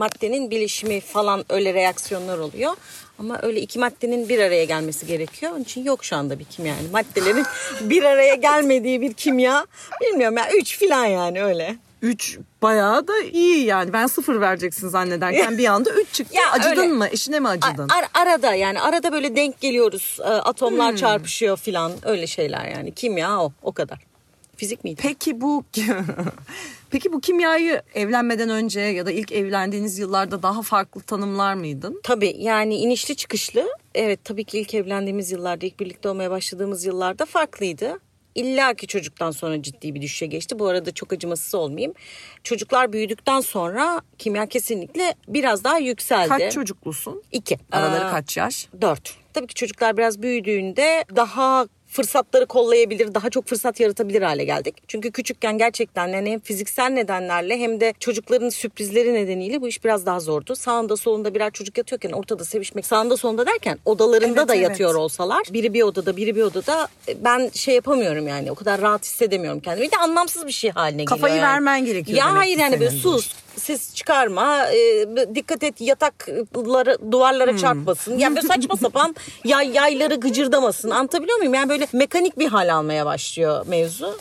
[0.05, 2.73] maddenin bilişimi falan öyle reaksiyonlar oluyor.
[3.19, 5.53] Ama öyle iki maddenin bir araya gelmesi gerekiyor.
[5.53, 6.75] Onun için yok şu anda bir kimya.
[6.77, 7.47] Yani maddelerin
[7.91, 9.67] bir araya gelmediği bir kimya.
[10.01, 11.77] Bilmiyorum ya üç falan yani öyle.
[12.03, 13.93] 3 bayağı da iyi yani.
[13.93, 16.35] Ben sıfır vereceksin zannederken bir anda 3 çıktı.
[16.39, 16.93] Ya acıdın öyle.
[16.93, 17.09] mı?
[17.09, 17.89] Eşine mi acıdın?
[17.89, 20.19] Ar- arada yani arada böyle denk geliyoruz.
[20.21, 22.95] E, atomlar çarpışıyor falan öyle şeyler yani.
[22.95, 23.99] Kimya o o kadar.
[24.57, 25.01] Fizik miydi?
[25.03, 25.65] Peki bu
[26.91, 32.01] Peki bu kimyayı evlenmeden önce ya da ilk evlendiğiniz yıllarda daha farklı tanımlar mıydın?
[32.03, 33.69] Tabii yani inişli çıkışlı.
[33.95, 37.99] Evet tabii ki ilk evlendiğimiz yıllarda, ilk birlikte olmaya başladığımız yıllarda farklıydı.
[38.35, 40.59] İlla ki çocuktan sonra ciddi bir düşüşe geçti.
[40.59, 41.95] Bu arada çok acımasız olmayayım.
[42.45, 46.29] Çocuklar büyüdükten sonra kimya kesinlikle biraz daha yükseldi.
[46.29, 47.23] Kaç çocuklusun?
[47.33, 47.59] İki.
[47.73, 48.69] Araları Aa, kaç yaş?
[48.81, 49.15] Dört.
[49.33, 54.75] Tabii ki çocuklar biraz büyüdüğünde daha fırsatları kollayabilir, daha çok fırsat yaratabilir hale geldik.
[54.89, 60.07] Çünkü küçükken gerçekten yani hem fiziksel nedenlerle hem de çocukların sürprizleri nedeniyle bu iş biraz
[60.07, 60.57] daha zordu.
[60.57, 64.71] Sağında solunda birer çocuk yatıyorken ortada sevişmek sağında solunda derken odalarında Evet, da evet.
[64.71, 68.81] yatıyor olsalar biri bir odada biri bir odada e, ben şey yapamıyorum yani o kadar
[68.81, 69.87] rahat hissedemiyorum kendimi.
[69.87, 71.21] Bir de anlamsız bir şey haline geliyor.
[71.21, 71.47] Kafayı yani.
[71.47, 78.19] vermen gerekiyor Ya hayır yani böyle sus ses çıkarma e, dikkat et yatakları duvarlara çarpmasın.
[78.19, 81.55] Yani böyle saçma sapan yay, yayları gıcırdamasın anlatabiliyor muyum?
[81.55, 84.17] Yani böyle mekanik bir hal almaya başlıyor mevzu.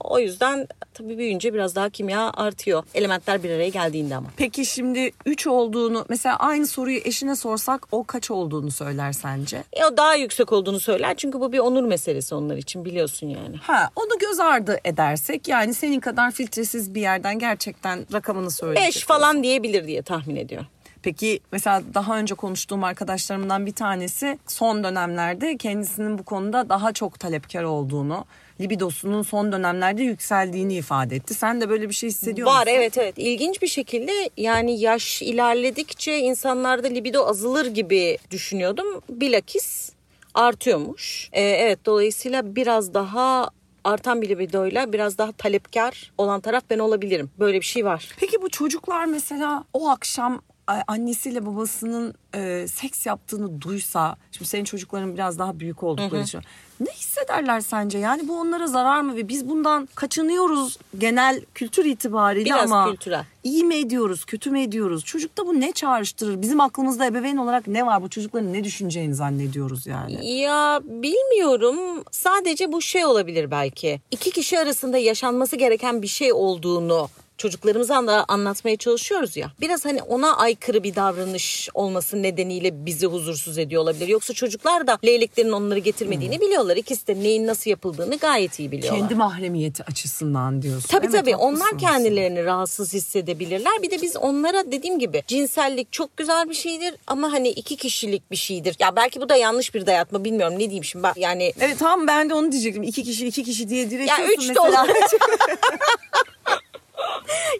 [0.00, 2.82] O yüzden tabii büyüyünce biraz daha kimya artıyor.
[2.94, 4.28] Elementler bir araya geldiğinde ama.
[4.36, 9.62] Peki şimdi 3 olduğunu mesela aynı soruyu eşine sorsak o kaç olduğunu söyler sence?
[9.72, 13.56] E, o daha yüksek olduğunu söyler çünkü bu bir onur meselesi onlar için biliyorsun yani.
[13.56, 18.94] Ha onu göz ardı edersek yani senin kadar filtresiz bir yerden gerçekten rakamını söyleyecek.
[18.94, 20.66] 5 falan diyebilir diye tahmin ediyorum.
[21.02, 27.20] Peki mesela daha önce konuştuğum arkadaşlarımdan bir tanesi son dönemlerde kendisinin bu konuda daha çok
[27.20, 28.24] talepkar olduğunu,
[28.60, 31.34] libidosunun son dönemlerde yükseldiğini ifade etti.
[31.34, 32.72] Sen de böyle bir şey hissediyor Var musun?
[32.76, 38.86] evet evet ilginç bir şekilde yani yaş ilerledikçe insanlarda libido azalır gibi düşünüyordum.
[39.08, 39.92] Bilakis
[40.34, 41.28] artıyormuş.
[41.32, 43.50] Ee, evet dolayısıyla biraz daha
[43.84, 47.30] artan bir libidoyla biraz daha talepkar olan taraf ben olabilirim.
[47.38, 48.08] Böyle bir şey var.
[48.20, 55.14] Peki bu çocuklar mesela o akşam annesiyle babasının e, seks yaptığını duysa, şimdi senin çocukların
[55.14, 56.40] biraz daha büyük oldukları için
[56.80, 57.98] ne hissederler sence?
[57.98, 63.24] Yani bu onlara zarar mı ve biz bundan kaçınıyoruz genel kültür itibariyle Biraz ama kültürel.
[63.44, 65.04] iyi mi ediyoruz, kötü mü ediyoruz?
[65.04, 66.42] Çocukta bu ne çağrıştırır?
[66.42, 68.02] Bizim aklımızda ebeveyn olarak ne var?
[68.02, 70.30] Bu çocukların ne düşüneceğini zannediyoruz yani.
[70.30, 72.04] Ya bilmiyorum.
[72.10, 74.00] Sadece bu şey olabilir belki.
[74.10, 79.50] İki kişi arasında yaşanması gereken bir şey olduğunu çocuklarımıza da anlatmaya çalışıyoruz ya.
[79.60, 84.08] Biraz hani ona aykırı bir davranış olması nedeniyle bizi huzursuz ediyor olabilir.
[84.08, 86.76] Yoksa çocuklar da leyleklerin onları getirmediğini biliyorlar.
[86.76, 89.00] İkisi de neyin nasıl yapıldığını gayet iyi biliyorlar.
[89.00, 90.88] Kendi mahremiyeti açısından diyorsun.
[90.88, 93.82] Tabii Evet, tabii onlar kendilerini rahatsız hissedebilirler.
[93.82, 98.30] Bir de biz onlara dediğim gibi cinsellik çok güzel bir şeydir ama hani iki kişilik
[98.30, 98.76] bir şeydir.
[98.78, 102.06] Ya belki bu da yanlış bir dayatma bilmiyorum ne diyeyim şimdi ben yani Evet tamam
[102.06, 102.82] ben de onu diyecektim.
[102.82, 104.84] İki kişi iki kişi diye diretiyorsun Ya üç de mesela.
[104.84, 104.90] olur.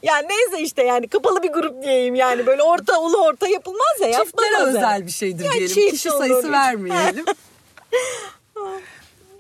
[0.03, 4.25] ya neyse işte yani kapalı bir grup diyeyim yani böyle orta ulu orta yapılmaz ya
[4.25, 5.75] Çiftlere özel bir şeydir Ya diyelim.
[5.75, 7.25] çift Kişi olur, sayısı vermeyelim.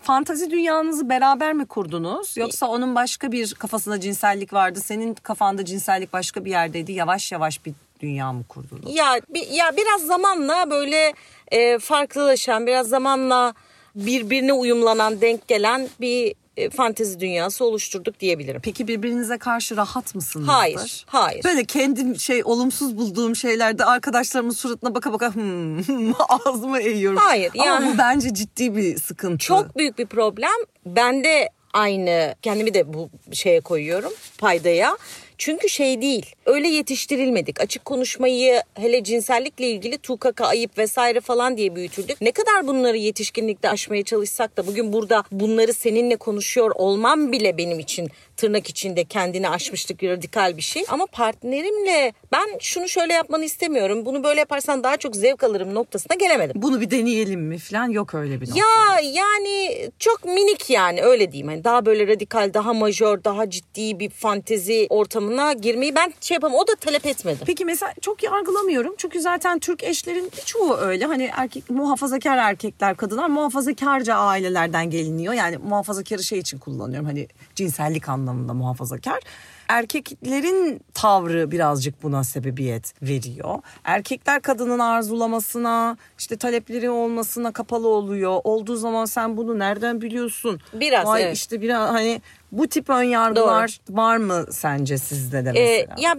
[0.02, 2.36] Fantazi dünyanızı beraber mi kurdunuz?
[2.36, 4.80] Yoksa onun başka bir kafasında cinsellik vardı.
[4.80, 6.92] Senin kafanda cinsellik başka bir yerdeydi.
[6.92, 8.96] Yavaş yavaş bir dünya mı kurdunuz?
[8.96, 11.12] Ya bir, ya biraz zamanla böyle
[11.48, 13.54] e, farklılaşan biraz zamanla
[13.94, 18.60] birbirine uyumlanan denk gelen bir e, fantezi dünyası oluşturduk diyebilirim.
[18.64, 20.52] Peki birbirinize karşı rahat mısınızdır?
[20.52, 21.44] Hayır, hayır.
[21.44, 26.12] Böyle kendim şey olumsuz bulduğum şeylerde arkadaşlarımın suratına baka baka hmm,
[26.46, 27.18] ağzımı eğiyorum.
[27.18, 29.38] Hayır, Ama yani- bu bence ciddi bir sıkıntı.
[29.38, 30.50] Çok büyük bir problem.
[30.86, 34.96] Ben de aynı kendimi de bu şeye koyuyorum paydaya.
[35.38, 37.60] Çünkü şey değil öyle yetiştirilmedik.
[37.60, 42.20] Açık konuşmayı hele cinsellikle ilgili tukaka ayıp vesaire falan diye büyütüldük.
[42.20, 47.78] Ne kadar bunları yetişkinlikte aşmaya çalışsak da bugün burada bunları seninle konuşuyor olmam bile benim
[47.78, 50.84] için tırnak içinde kendini aşmışlık radikal bir şey.
[50.88, 54.06] Ama partnerimle ben şunu şöyle yapmanı istemiyorum.
[54.06, 56.62] Bunu böyle yaparsan daha çok zevk alırım noktasına gelemedim.
[56.62, 58.60] Bunu bir deneyelim mi falan yok öyle bir nokta.
[58.60, 61.48] Ya yani çok minik yani öyle diyeyim.
[61.48, 66.58] Hani daha böyle radikal, daha majör, daha ciddi bir fantezi ortamına girmeyi ben şey yapamam.
[66.58, 67.38] O da talep etmedi.
[67.46, 68.94] Peki mesela çok yargılamıyorum.
[68.98, 71.04] Çünkü zaten Türk eşlerin birçoğu öyle.
[71.04, 75.34] Hani erkek muhafazakar erkekler, kadınlar muhafazakarca ailelerden geliniyor.
[75.34, 77.06] Yani muhafazakarı şey için kullanıyorum.
[77.06, 79.20] Hani cinsellik anlamında muhafazakar.
[79.68, 83.58] Erkeklerin tavrı birazcık buna sebebiyet veriyor.
[83.84, 88.40] Erkekler kadının arzulamasına, işte talepleri olmasına kapalı oluyor.
[88.44, 90.60] Olduğu zaman sen bunu nereden biliyorsun?
[90.72, 91.36] Biraz, Vay evet.
[91.36, 92.20] işte biraz hani
[92.52, 95.94] bu tip ön yargılar var mı sence sizde de Ee, mesela?
[95.98, 96.16] ya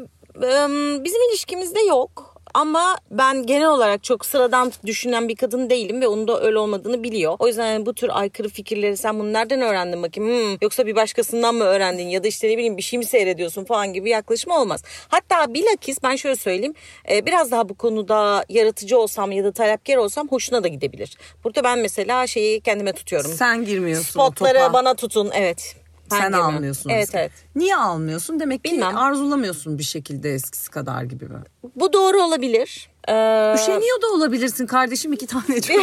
[0.64, 2.27] em, bizim ilişkimizde yok.
[2.58, 7.04] Ama ben genel olarak çok sıradan düşünen bir kadın değilim ve onun da öyle olmadığını
[7.04, 7.36] biliyor.
[7.40, 10.30] O yüzden yani bu tür aykırı fikirleri sen bunu nereden öğrendin bakayım?
[10.30, 13.66] Hmm, yoksa bir başkasından mı öğrendin ya da işte ne bileyim bir şey mi seyrediyorsun
[13.66, 14.84] falan gibi yaklaşım olmaz.
[15.08, 16.74] Hatta bilakis ben şöyle söyleyeyim
[17.12, 21.18] e, biraz daha bu konuda yaratıcı olsam ya da talepkar olsam hoşuna da gidebilir.
[21.44, 23.32] Burada ben mesela şeyi kendime tutuyorum.
[23.32, 25.76] Sen girmiyorsun Spotları bana tutun evet.
[26.10, 26.56] Sen girmiyorum.
[26.56, 26.90] almıyorsun.
[26.90, 27.22] Evet mesela.
[27.22, 27.32] evet.
[27.56, 28.40] Niye almıyorsun?
[28.40, 28.98] Demek ki Bilmem.
[28.98, 31.40] arzulamıyorsun bir şekilde eskisi kadar gibi mi?
[31.76, 32.90] Bu doğru olabilir.
[33.08, 35.82] Ee, Üşeniyor da olabilirsin kardeşim iki tane çocuk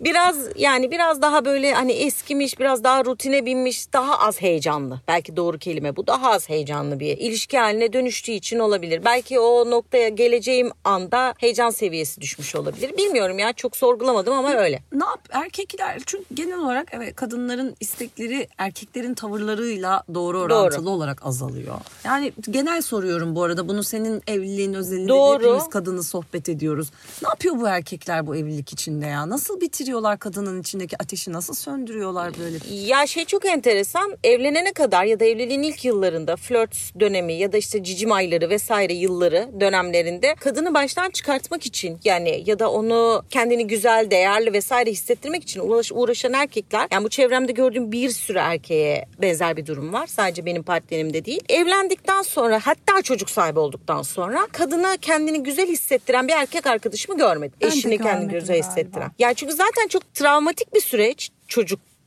[0.00, 5.00] biraz yani biraz daha böyle hani eskimiş biraz daha rutine binmiş daha az heyecanlı.
[5.08, 9.04] Belki doğru kelime bu daha az heyecanlı bir ilişki haline dönüştüğü için olabilir.
[9.04, 12.96] Belki o noktaya geleceğim anda heyecan seviyesi düşmüş olabilir.
[12.98, 14.82] Bilmiyorum ya çok sorgulamadım ama öyle.
[14.92, 21.74] ne yap erkekler çünkü genel olarak evet kadınların istekleri erkeklerin tavırlarıyla doğru orantılı olarak azalıyor.
[22.04, 25.42] Yani genel soruyorum bu arada bunu senin evliliğin özelinde Doğru.
[25.44, 26.90] hepimiz kadını sohbet ediyoruz.
[27.22, 29.28] Ne yapıyor bu erkekler bu evlilik içinde ya?
[29.28, 32.58] Nasıl bitiriyorlar kadının içindeki ateşi nasıl söndürüyorlar böyle?
[32.70, 37.56] Ya şey çok enteresan evlenene kadar ya da evliliğin ilk yıllarında flört dönemi ya da
[37.56, 43.66] işte cicim ayları vesaire yılları dönemlerinde kadını baştan çıkartmak için yani ya da onu kendini
[43.66, 49.08] güzel değerli vesaire hissettirmek için uğraş, uğraşan erkekler yani bu çevremde gördüğüm bir sürü erkeğe
[49.22, 54.46] benzer bir durum var sadece benim partnerimde değil evlendikten sonra hatta çocuk sahibi olduktan sonra
[54.52, 55.68] kadına kendini güzel
[56.04, 57.56] hissettiren bir erkek arkadaşımı görmedim.
[57.62, 58.12] Ben Eşini güzel
[58.56, 58.68] galiba.
[58.68, 59.10] hissettiren.
[59.18, 61.30] Yani çünkü zaten çok travmatik bir süreç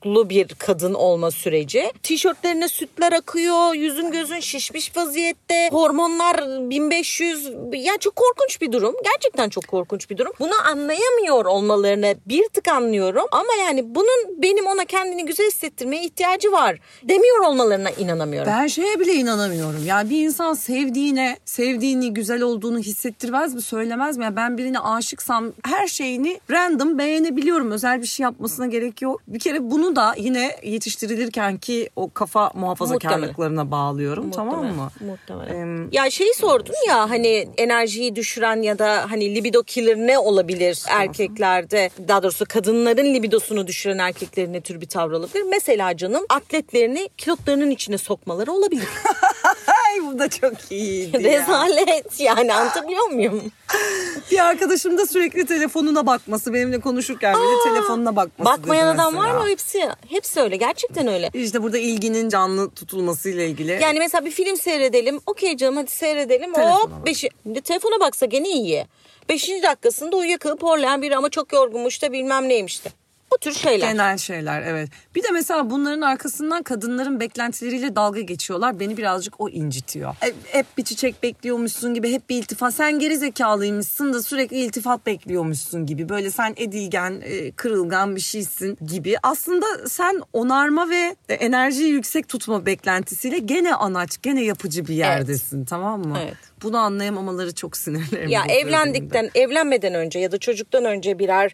[0.08, 1.92] çocuklu bir kadın olma süreci.
[2.04, 7.46] Tişörtlerine sütler akıyor, yüzün gözün şişmiş vaziyette, hormonlar 1500.
[7.74, 8.96] Yani çok korkunç bir durum.
[9.04, 10.32] Gerçekten çok korkunç bir durum.
[10.40, 13.26] Bunu anlayamıyor olmalarını bir tık anlıyorum.
[13.32, 18.52] Ama yani bunun benim ona kendini güzel hissettirmeye ihtiyacı var demiyor olmalarına inanamıyorum.
[18.52, 19.86] Ben şeye bile inanamıyorum.
[19.86, 24.24] Yani bir insan sevdiğine, sevdiğini, güzel olduğunu hissettirmez mi, söylemez mi?
[24.24, 27.72] Yani ben birine aşıksam her şeyini random beğenebiliyorum.
[27.72, 29.22] Özel bir şey yapmasına gerek yok.
[29.28, 34.32] Bir kere bunu da yine yetiştirilirken ki o kafa muhafazakarlıklarına bağlıyorum.
[34.32, 34.90] Tamam mı?
[35.00, 35.56] Muhtemelen.
[35.56, 40.84] Em, ya şeyi sordun ya hani enerjiyi düşüren ya da hani libido killer ne olabilir
[40.90, 41.90] erkeklerde?
[42.08, 45.44] Daha doğrusu kadınların libidosunu düşüren erkeklerin ne tür bir tavır olabilir?
[45.50, 48.88] Mesela canım atletlerini kilotlarının içine sokmaları olabilir.
[50.06, 51.42] Bu da çok iyiydi ya.
[51.42, 53.52] Rezalet yani anlatabiliyor muyum?
[54.32, 56.54] Bir arkadaşım da sürekli telefonuna bakması.
[56.54, 58.52] Benimle konuşurken bile telefonuna bakması.
[58.52, 59.50] Bakmayan adam var mı?
[59.50, 61.30] Hepsi, hepsi öyle gerçekten öyle.
[61.34, 63.80] İşte burada ilginin canlı tutulmasıyla ilgili.
[63.82, 65.20] Yani mesela bir film seyredelim.
[65.26, 66.54] Okey canım hadi seyredelim.
[66.54, 67.06] Telefona Hop bak.
[67.06, 67.30] beşi,
[67.64, 68.86] telefona baksa gene iyi.
[69.30, 72.90] Beşinci dakikasında uyuyakalıp horlayan biri ama çok yorgunmuş da bilmem neymiş de.
[73.32, 73.92] Bu tür şeyler.
[73.92, 74.90] Genel şeyler evet.
[75.16, 78.80] Bir de mesela bunların arkasından kadınların beklentileriyle dalga geçiyorlar.
[78.80, 80.16] Beni birazcık o incitiyor.
[80.20, 82.74] Hep, hep bir çiçek bekliyormuşsun gibi hep bir iltifat.
[82.74, 86.10] Sen geri zekalıymışsın da sürekli iltifat bekliyormuşsun gibi.
[86.10, 89.16] Böyle sen edilgen, e, kırılgan bir şeysin gibi.
[89.24, 96.06] Aslında sen onarma ve enerjiyi yüksek tutma beklentisiyle gene anaç, gene yapıcı bir yerdesin tamam
[96.06, 96.18] mı?
[96.24, 96.38] Evet.
[96.64, 101.54] Bunu anlayamamaları çok sinirlerimi Ya benim evlendikten, evlenmeden önce ya da çocuktan önce birer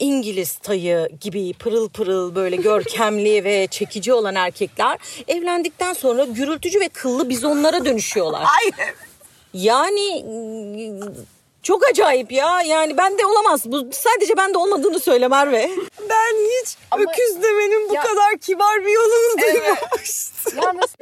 [0.00, 6.88] İngiliz tayı gibi pırıl pırıl böyle görkemli ve çekici olan erkekler evlendikten sonra gürültücü ve
[6.88, 8.40] kıllı bizonlara dönüşüyorlar.
[8.40, 8.88] Ay
[9.54, 10.24] Yani
[11.62, 12.62] Çok acayip ya.
[12.62, 13.62] Yani bende olamaz.
[13.64, 15.70] Bu sadece bende olmadığını söyle Merve.
[16.08, 20.58] Ben hiç öküz demenin bu kadar kibar bir yolunu duymamıştım.
[20.62, 20.96] Ya nasıl?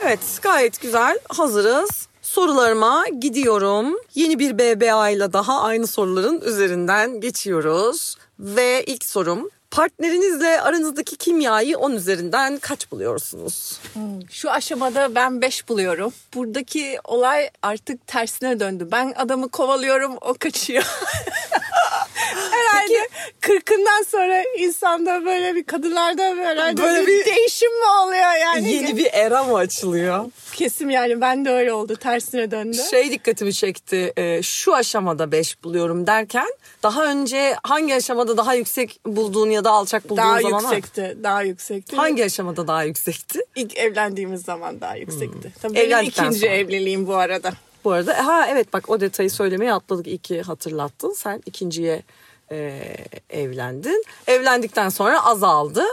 [0.00, 2.08] Evet gayet güzel hazırız.
[2.36, 3.96] Sorularıma gidiyorum.
[4.14, 8.16] Yeni bir BBA ile daha aynı soruların üzerinden geçiyoruz.
[8.38, 13.80] Ve ilk sorum partnerinizle aranızdaki kimyayı 10 üzerinden kaç buluyorsunuz?
[14.30, 16.12] Şu aşamada ben 5 buluyorum.
[16.34, 18.88] Buradaki olay artık tersine döndü.
[18.92, 20.84] Ben adamı kovalıyorum, o kaçıyor.
[22.34, 23.08] herhalde
[23.40, 28.72] kırkından sonra insanda böyle bir kadınlarda böyle, Böyle bir, bir- değişim mi oluyor yani?
[28.72, 30.24] Yeni bir era mı açılıyor?
[30.52, 31.96] Kesim yani ben de öyle oldu.
[31.96, 32.76] Tersine döndü.
[32.90, 34.12] Şey dikkatimi çekti.
[34.16, 36.46] e, şu aşamada 5 buluyorum derken
[36.82, 40.76] daha önce hangi aşamada daha yüksek bulduğun ya da alçak bulduğun daha zaman var?
[40.76, 41.16] yüksekti.
[41.22, 41.96] Daha yüksekti.
[41.96, 43.40] Hangi aşamada daha yüksekti?
[43.54, 45.52] İlk evlendiğimiz zaman daha yüksekti.
[45.62, 46.50] Tabii benim ikinci sonra.
[46.52, 47.52] evliliğim bu arada.
[47.86, 50.06] Bu arada ha evet bak o detayı söylemeyi atladık.
[50.06, 51.12] İyi ki hatırlattın.
[51.12, 52.02] Sen ikinciye
[52.52, 52.80] e,
[53.30, 54.04] evlendin.
[54.26, 55.84] Evlendikten sonra azaldı.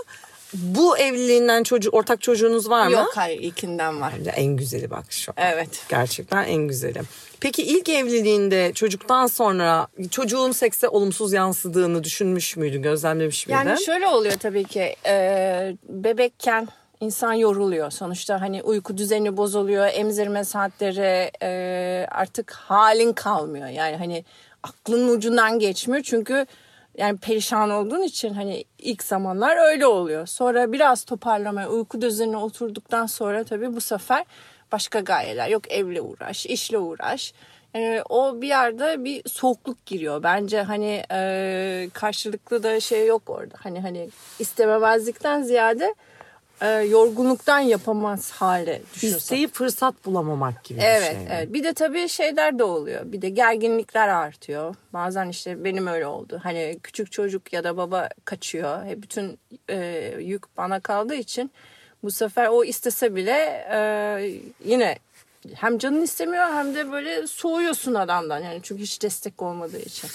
[0.53, 2.93] Bu evliliğinden çocuk ortak çocuğunuz var mı?
[2.93, 4.13] Yok hayır ilkinden var.
[4.35, 5.33] En güzeli bak şu.
[5.37, 5.85] Evet.
[5.89, 7.01] Gerçekten en güzeli.
[7.39, 13.59] Peki ilk evliliğinde çocuktan sonra çocuğun sekse olumsuz yansıdığını düşünmüş müydün, gözlemlemiş miydin?
[13.59, 16.67] Yani şöyle oluyor tabii ki e, bebekken
[17.03, 17.91] insan yoruluyor.
[17.91, 23.67] Sonuçta hani uyku düzeni bozuluyor, emzirme saatleri e, artık halin kalmıyor.
[23.67, 24.25] Yani hani
[24.63, 26.45] aklının ucundan geçmiyor çünkü
[26.97, 30.27] yani perişan olduğun için hani ilk zamanlar öyle oluyor.
[30.27, 34.25] Sonra biraz toparlamaya, uyku düzenine oturduktan sonra tabii bu sefer
[34.71, 35.49] başka gayeler.
[35.49, 37.33] Yok evle uğraş, işle uğraş.
[37.73, 40.23] Yani o bir yerde bir soğukluk giriyor.
[40.23, 43.55] Bence hani e, karşılıklı da şey yok orada.
[43.63, 45.95] Hani hani istememezlikten ziyade
[46.63, 49.17] e, yorgunluktan yapamaz hale düşüyorsun.
[49.19, 51.25] İsteyip fırsat bulamamak gibi bir Evet, şey.
[51.29, 51.53] evet.
[51.53, 53.01] Bir de tabii şeyler de oluyor.
[53.05, 54.75] Bir de gerginlikler artıyor.
[54.93, 56.39] Bazen işte benim öyle oldu.
[56.43, 58.85] Hani küçük çocuk ya da baba kaçıyor.
[58.85, 61.51] Hep bütün e, yük bana kaldığı için
[62.03, 63.79] bu sefer o istese bile e,
[64.65, 64.97] yine
[65.53, 68.39] hem canın istemiyor hem de böyle soğuyorsun adamdan.
[68.39, 70.09] Yani çünkü hiç destek olmadığı için.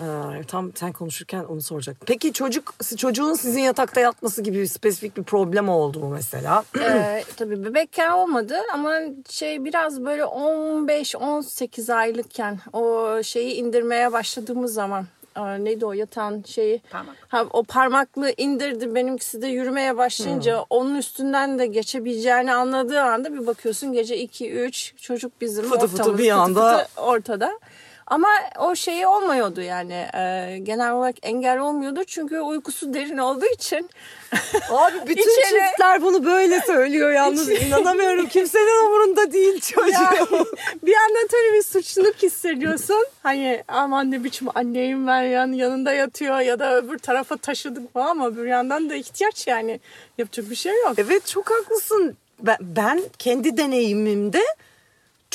[0.00, 2.06] Aa, tam sen konuşurken onu soracaktım.
[2.06, 6.64] Peki çocuk çocuğun sizin yatakta yatması gibi bir spesifik bir problem oldu mu mesela?
[6.80, 15.04] Ee, tabii bebekken olmadı ama şey biraz böyle 15-18 aylıkken o şeyi indirmeye başladığımız zaman
[15.34, 16.82] Aa, neydi o yatağın şeyi?
[16.90, 17.16] Parmak.
[17.28, 23.46] Ha, o parmaklı indirdi benimkisi de yürümeye başlayınca onun üstünden de geçebileceğini anladığı anda bir
[23.46, 26.78] bakıyorsun gece 2-3 çocuk bizim Fıtı fıtı ortamız, bir anda.
[26.78, 27.58] fıtı ortada.
[28.06, 33.90] Ama o şeyi olmuyordu yani Ee, genel olarak engel olmuyordu çünkü uykusu derin olduğu için
[34.70, 38.26] Abi bütün İçeri- çiftler bunu böyle söylüyor yalnız inanamıyorum.
[38.26, 39.90] Kimsenin umurunda değil çocuğu.
[39.90, 40.18] Yani
[40.82, 43.06] bir yandan tabii bir suçluluk hissediyorsun.
[43.22, 48.06] Hani aman ne biçim anneyim ben yan, yanında yatıyor ya da öbür tarafa taşıdık falan
[48.06, 49.80] ama bir yandan da ihtiyaç yani.
[50.18, 50.94] Yapacak bir şey yok.
[50.98, 52.16] Evet çok haklısın.
[52.40, 54.42] Ben, ben kendi deneyimimde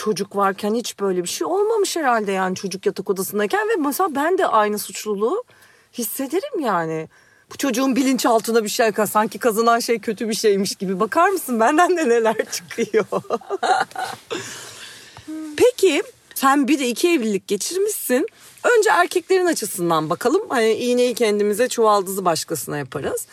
[0.02, 4.38] çocuk varken hiç böyle bir şey olmamış herhalde yani çocuk yatak odasındayken ve mesela ben
[4.38, 5.44] de aynı suçluluğu
[5.94, 7.10] hissederim yani.
[7.54, 11.00] Bu çocuğun bilinçaltına bir şey sanki kazınan şey kötü bir şeymiş gibi.
[11.00, 13.06] Bakar mısın benden de neler çıkıyor.
[15.58, 16.04] Peki
[16.36, 18.28] sen bir de iki evlilik geçirmişsin.
[18.78, 20.42] Önce erkeklerin açısından bakalım.
[20.50, 23.28] Hani iğneyi kendimize çuvaldızı başkasına yaparız.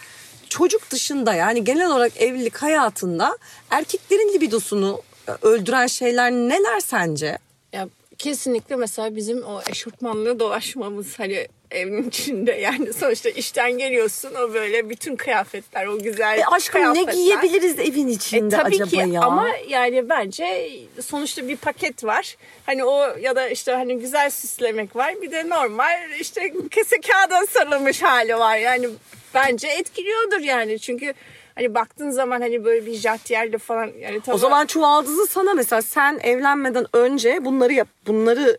[0.48, 3.38] Çocuk dışında yani genel olarak evlilik hayatında
[3.70, 5.02] erkeklerin libidosunu
[5.42, 7.38] öldüren şeyler neler sence?
[7.72, 7.88] Ya
[8.18, 14.90] kesinlikle mesela bizim o eşofmanlı dolaşmamız hani evin içinde yani sonuçta işten geliyorsun o böyle
[14.90, 17.12] bütün kıyafetler o güzel E aşkım ne kıyafetler.
[17.12, 19.22] giyebiliriz evin E, içinde tabii acaba ki ya?
[19.22, 22.36] ama yani bence sonuçta bir paket var.
[22.66, 25.14] Hani o ya da işte hani güzel süslemek var.
[25.22, 28.56] Bir de normal işte kese kağıda sarılmış hali var.
[28.56, 28.88] Yani
[29.34, 30.78] bence etkiliyordur yani.
[30.78, 31.14] Çünkü
[31.58, 35.82] hani baktığın zaman hani böyle bir jatiyerle falan yani tabii O zaman çuvaldızı sana mesela
[35.82, 38.58] sen evlenmeden önce bunları yap bunları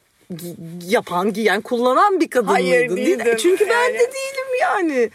[0.88, 2.96] yapan, giyen, kullanan bir kadın Hayır, mıydın?
[2.98, 3.38] Değil- değildim.
[3.42, 5.10] Çünkü ben Yani- de değilim yani.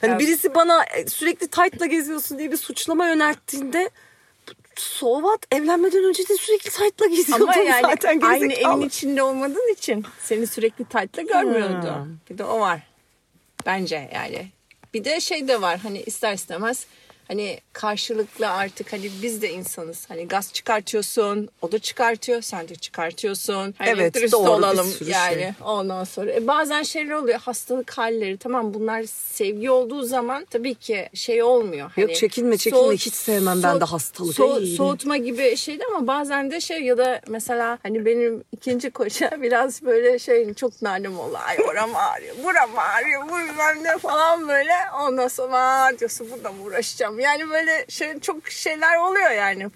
[0.00, 3.90] Hani birisi bana e, sürekli tight'la geziyorsun diye bir suçlama yönelttiğinde
[4.76, 5.40] so what?
[5.52, 10.46] Evlenmeden önce de sürekli tight'la geziyordum ama yani zaten aynı evin içinde olmadığın için seni
[10.46, 11.94] sürekli tight'la görmüyordu.
[11.94, 12.16] Hmm.
[12.30, 12.80] Bir de o var.
[13.66, 14.48] Bence yani.
[14.94, 16.86] Bir de şey de var hani ister istemez
[17.28, 20.10] hani karşılıklı artık hani biz de insanız.
[20.10, 23.74] Hani gaz çıkartıyorsun, o da çıkartıyor, sen de çıkartıyorsun.
[23.78, 25.34] Hani Evet, dürüst doğru, olalım yani.
[25.34, 25.52] şey.
[25.64, 31.08] Ondan sonra e, bazen şeyler oluyor hastalık halleri tamam bunlar sevgi olduğu zaman tabii ki
[31.14, 31.90] şey olmuyor.
[31.96, 32.94] Yok, çekinme, çekinme.
[32.94, 34.40] Hiç sevmem ben de hastalık.
[34.40, 34.66] Ay.
[34.66, 39.82] soğutma gibi şeydi ama bazen de şey ya da mesela hani benim ikinci koca biraz
[39.82, 44.72] böyle şey çok nanem olay ay oram ağrıyor buram ağrıyor bilmem ne falan böyle
[45.02, 49.68] ondan sonra diyorsun burada mı uğraşacağım yani böyle şey çok şeyler oluyor yani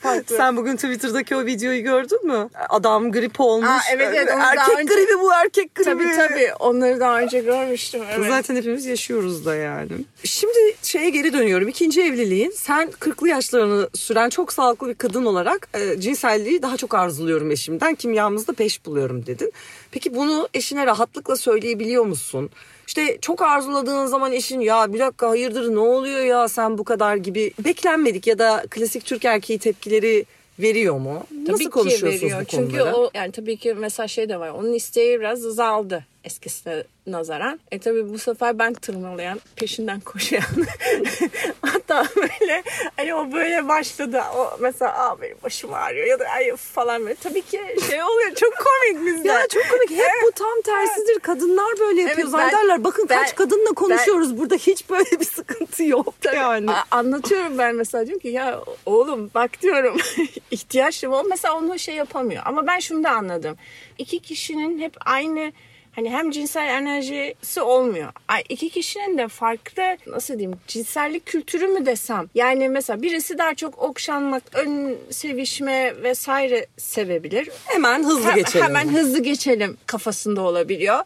[0.00, 0.36] farklı.
[0.36, 2.48] Sen bugün Twitter'daki o videoyu gördün mü?
[2.68, 3.68] Adam grip olmuş.
[3.68, 5.84] Aa, evet, evet, erkek önce- gribi bu erkek gribi.
[5.84, 8.02] Tabii tabii onları daha önce görmüştüm.
[8.12, 8.28] Evet.
[8.28, 9.92] Zaten hepimiz yaşıyoruz da yani.
[10.24, 11.68] Şimdi şeye geri dönüyorum.
[11.68, 16.94] İkinci evliliğin sen 40'lı yaşlarını süren çok sağlıklı bir kadın olarak e, cinselliği daha çok
[16.94, 17.94] arzuluyorum eşimden.
[17.94, 19.52] Kimyamızda peş buluyorum dedin.
[19.90, 22.50] Peki bunu eşine rahatlıkla söyleyebiliyor musun?
[22.88, 27.16] İşte çok arzuladığın zaman eşin ya bir dakika hayırdır ne oluyor ya sen bu kadar
[27.16, 30.24] gibi beklenmedik ya da klasik Türk erkeği tepkileri
[30.58, 31.22] veriyor mu?
[31.36, 32.40] Nasıl Tabii ki konuşuyorsunuz veriyor.
[32.40, 32.96] bu Çünkü konuları?
[32.96, 34.48] o yani tabii ki mesela şey de var.
[34.50, 37.60] Onun isteği biraz azaldı eskisine nazaran.
[37.70, 40.42] E tabii bu sefer ben tırmalayan, peşinden koşayan.
[41.62, 42.62] Hatta böyle
[42.96, 44.20] hani o böyle başladı.
[44.36, 47.14] O mesela Aa, benim başım ağrıyor ya da ay falan böyle.
[47.14, 47.60] Tabii ki
[47.90, 48.34] şey oluyor.
[48.34, 49.28] Çok komik bizde.
[49.28, 49.90] Ya çok komik.
[49.90, 51.18] Hep bu tam tersidir.
[51.20, 52.28] Kadınlar böyle yapıyor.
[52.28, 54.38] Evet, ben- Zannederler bakın ben- kaç kadınla konuşuyoruz.
[54.38, 56.70] Burada hiç böyle bir sıkıntı yok yani.
[56.70, 59.96] A- anlatıyorum ben mesela diyorum ki ya oğlum bak diyorum
[60.50, 63.56] ihtiyaçlı o mesela onu şey yapamıyor ama ben şunu da anladım
[63.98, 65.52] iki kişinin hep aynı
[65.98, 71.86] hani hem cinsel enerjisi olmuyor Ay, iki kişinin de farklı nasıl diyeyim cinsellik kültürü mü
[71.86, 78.66] desem yani mesela birisi daha çok okşanmak ön sevişme vesaire sevebilir Hemen hızlı Hem- geçelim.
[78.66, 80.98] Hemen hızlı geçelim kafasında olabiliyor.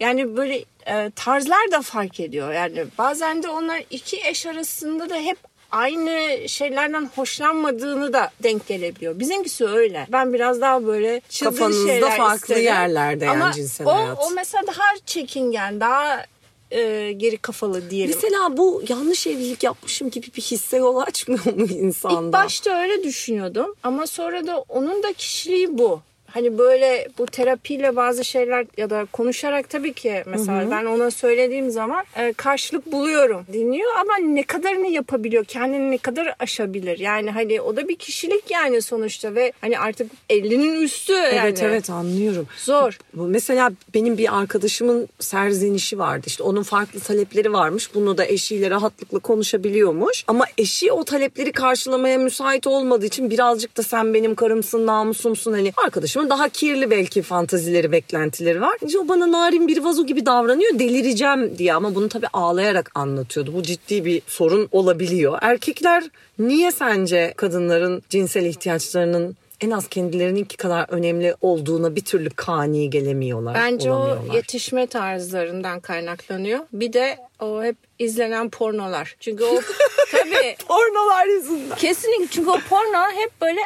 [0.00, 2.52] Yani böyle e, tarzlar da fark ediyor.
[2.52, 5.38] Yani bazen de onlar iki eş arasında da hep
[5.70, 9.18] aynı şeylerden hoşlanmadığını da denk gelebiliyor.
[9.18, 10.06] Bizimkisi öyle.
[10.12, 12.64] Ben biraz daha böyle çılgın Kafanızda şeyler farklı isterim.
[12.64, 14.18] yerlerde yani Ama cinsel o, hayat.
[14.20, 16.24] o mesela daha çekingen, daha
[16.70, 18.14] e, geri kafalı diyelim.
[18.22, 22.26] Mesela bu yanlış evlilik yapmışım gibi bir hisse yol açmıyor mu insanda?
[22.26, 26.00] İlk başta öyle düşünüyordum ama sonra da onun da kişiliği bu.
[26.30, 31.70] Hani böyle bu terapiyle bazı şeyler ya da konuşarak tabii ki mesela ben ona söylediğim
[31.70, 33.46] zaman e, karşılık buluyorum.
[33.52, 35.44] Dinliyor ama ne kadarını yapabiliyor?
[35.44, 36.98] Kendini ne kadar aşabilir?
[36.98, 41.34] Yani hani o da bir kişilik yani sonuçta ve hani artık 50'nin üstü yani.
[41.42, 42.46] Evet evet anlıyorum.
[42.56, 42.98] Zor.
[43.14, 46.24] Bu Mesela benim bir arkadaşımın serzenişi vardı.
[46.26, 47.94] İşte onun farklı talepleri varmış.
[47.94, 50.24] Bunu da eşiyle rahatlıkla konuşabiliyormuş.
[50.26, 55.72] Ama eşi o talepleri karşılamaya müsait olmadığı için birazcık da sen benim karımsın, namusumsun hani
[56.18, 58.76] arkadaşımın daha kirli belki fantazileri, beklentileri var.
[58.86, 60.78] İşte o bana narin bir vazo gibi davranıyor.
[60.78, 63.54] Delireceğim diye ama bunu tabii ağlayarak anlatıyordu.
[63.54, 65.38] Bu ciddi bir sorun olabiliyor.
[65.40, 66.04] Erkekler
[66.38, 73.54] niye sence kadınların cinsel ihtiyaçlarının en az kendilerininki kadar önemli olduğuna bir türlü kani gelemiyorlar.
[73.54, 76.60] Bence o yetişme tarzlarından kaynaklanıyor.
[76.72, 79.16] Bir de o hep izlenen pornolar.
[79.20, 79.60] Çünkü o
[80.12, 81.76] tabii pornolar yüzünden.
[81.76, 83.60] Kesinlikle çünkü o porno hep böyle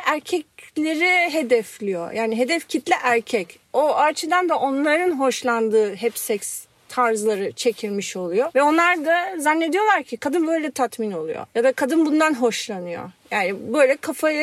[0.79, 2.12] erkekleri hedefliyor.
[2.12, 3.59] Yani hedef kitle erkek.
[3.73, 8.51] O açıdan da onların hoşlandığı hep seks tarzları çekilmiş oluyor.
[8.55, 11.47] Ve onlar da zannediyorlar ki kadın böyle tatmin oluyor.
[11.55, 13.11] Ya da kadın bundan hoşlanıyor.
[13.31, 14.43] Yani böyle kafaya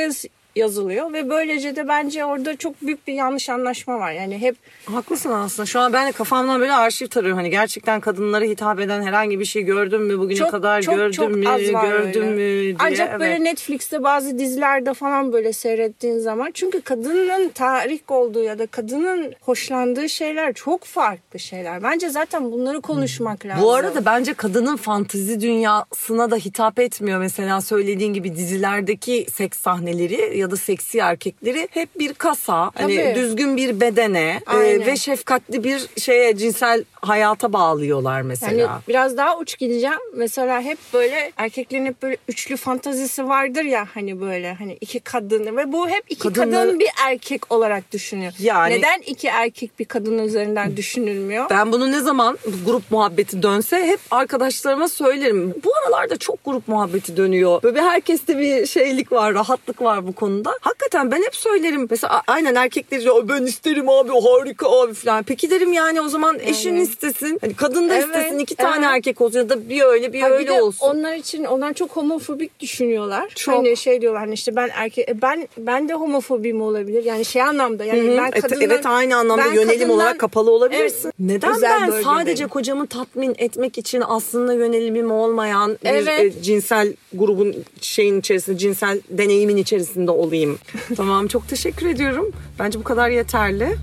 [0.60, 4.12] yazılıyor ve böylece de bence orada çok büyük bir yanlış anlaşma var.
[4.12, 4.56] Yani hep
[4.86, 5.66] Haklısın aslında.
[5.66, 7.38] Şu an ben de kafamdan böyle arşiv tarıyorum.
[7.38, 10.20] Hani gerçekten kadınlara hitap eden herhangi bir şey gördün mü?
[10.20, 11.44] Bugüne çok kadar çok gördün çok mü?
[11.44, 12.30] gördün öyle.
[12.30, 12.76] mü diye.
[12.80, 13.42] Ancak böyle Evet.
[13.42, 20.10] Netflix'te bazı dizilerde falan böyle seyrettiğin zaman çünkü kadının tahrik olduğu ya da kadının hoşlandığı
[20.10, 21.84] şeyler çok farklı şeyler.
[21.84, 23.64] Bence zaten bunları konuşmak lazım.
[23.64, 27.20] Bu arada bence kadının fantezi dünyasına da hitap etmiyor.
[27.20, 33.16] Mesela söylediğin gibi dizilerdeki seks sahneleri ya da seksi erkekleri hep bir kasa, hani Tabii.
[33.16, 38.62] düzgün bir bedene e, ve şefkatli bir şeye cinsel hayata bağlıyorlar mesela.
[38.62, 40.00] Yani biraz daha uç gideceğim.
[40.16, 45.58] Mesela hep böyle erkeklerin hep böyle üçlü fantazisi vardır ya hani böyle hani iki kadın
[45.58, 48.34] ve bu hep iki Kadınlar- kadın bir erkek olarak düşünüyor.
[48.40, 51.50] Yani- Neden iki erkek bir kadın üzerinden düşünülmüyor?
[51.50, 55.54] Ben bunu ne zaman grup muhabbeti dönse hep arkadaşlarıma söylerim.
[55.64, 57.64] Bu aralarda çok grup muhabbeti dönüyor.
[57.64, 60.39] Böyle herkeste bir şeylik var, rahatlık var bu konuda.
[60.44, 60.58] Konusunda.
[60.62, 61.88] Hakikaten ben hep söylerim.
[61.90, 65.24] Mesela aynen erkekler diyor ben isterim abi harika abi falan.
[65.24, 67.38] Peki derim yani o zaman eşin istesin.
[67.42, 68.96] Hani kadın da Evet, istesin iki tane evet.
[68.96, 70.88] erkek olsun ya da bir öyle bir Ha, bir öyle de olsun.
[70.88, 73.30] Onlar için onlar çok homofobik düşünüyorlar.
[73.36, 73.56] Çok.
[73.56, 77.04] Hani şey diyorlar hani işte ben erkek e, ben ben de homofobim olabilir.
[77.04, 78.18] Yani şey anlamda yani Hı hı.
[78.18, 81.08] ben Evet, kadından evet aynı anlamda yönelim kadından- olarak kapalı olabilirsin.
[81.08, 82.04] Evet, Neden ben bölgedeyim.
[82.04, 86.36] sadece kocamı tatmin etmek için aslında yönelimim olmayan bir Evet.
[86.38, 90.58] e, cinsel grubun şeyin içerisinde cinsel deneyimin içerisinde olayım.
[90.96, 92.32] tamam çok teşekkür ediyorum.
[92.60, 93.76] Bence bu kadar yeterli.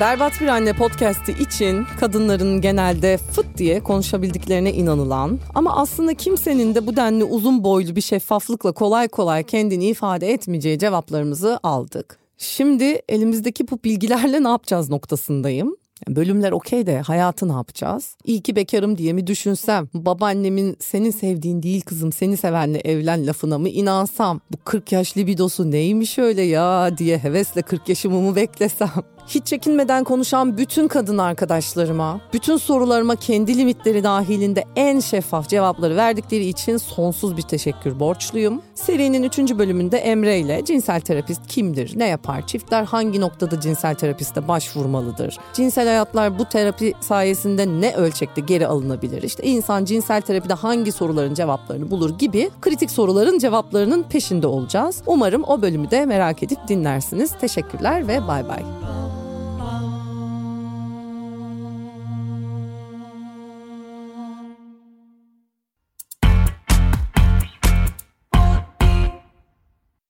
[0.00, 6.86] Berbat Bir Anne podcast'i için kadınların genelde fıt diye konuşabildiklerine inanılan ama aslında kimsenin de
[6.86, 12.18] bu denli uzun boylu bir şeffaflıkla kolay kolay kendini ifade etmeyeceği cevaplarımızı aldık.
[12.38, 15.76] Şimdi elimizdeki bu bilgilerle ne yapacağız noktasındayım.
[16.08, 18.16] Bölümler okey de hayatı ne yapacağız?
[18.24, 19.88] İyi ki bekarım diye mi düşünsem?
[19.94, 24.40] Babaannemin senin sevdiğin değil kızım seni sevenle evlen lafına mı inansam?
[24.52, 28.90] Bu 40 yaş libidosu neymiş öyle ya diye hevesle 40 yaşımı mı beklesem?
[29.26, 36.44] Hiç çekinmeden konuşan bütün kadın arkadaşlarıma, bütün sorularıma kendi limitleri dahilinde en şeffaf cevapları verdikleri
[36.44, 38.62] için sonsuz bir teşekkür borçluyum.
[38.74, 39.38] Serinin 3.
[39.38, 45.86] bölümünde Emre ile cinsel terapist kimdir, ne yapar, çiftler hangi noktada cinsel terapiste başvurmalıdır, cinsel
[45.86, 51.90] hayatlar bu terapi sayesinde ne ölçekte geri alınabilir, işte insan cinsel terapide hangi soruların cevaplarını
[51.90, 55.02] bulur gibi kritik soruların cevaplarının peşinde olacağız.
[55.06, 57.32] Umarım o bölümü de merak edip dinlersiniz.
[57.40, 58.62] Teşekkürler ve bay bay.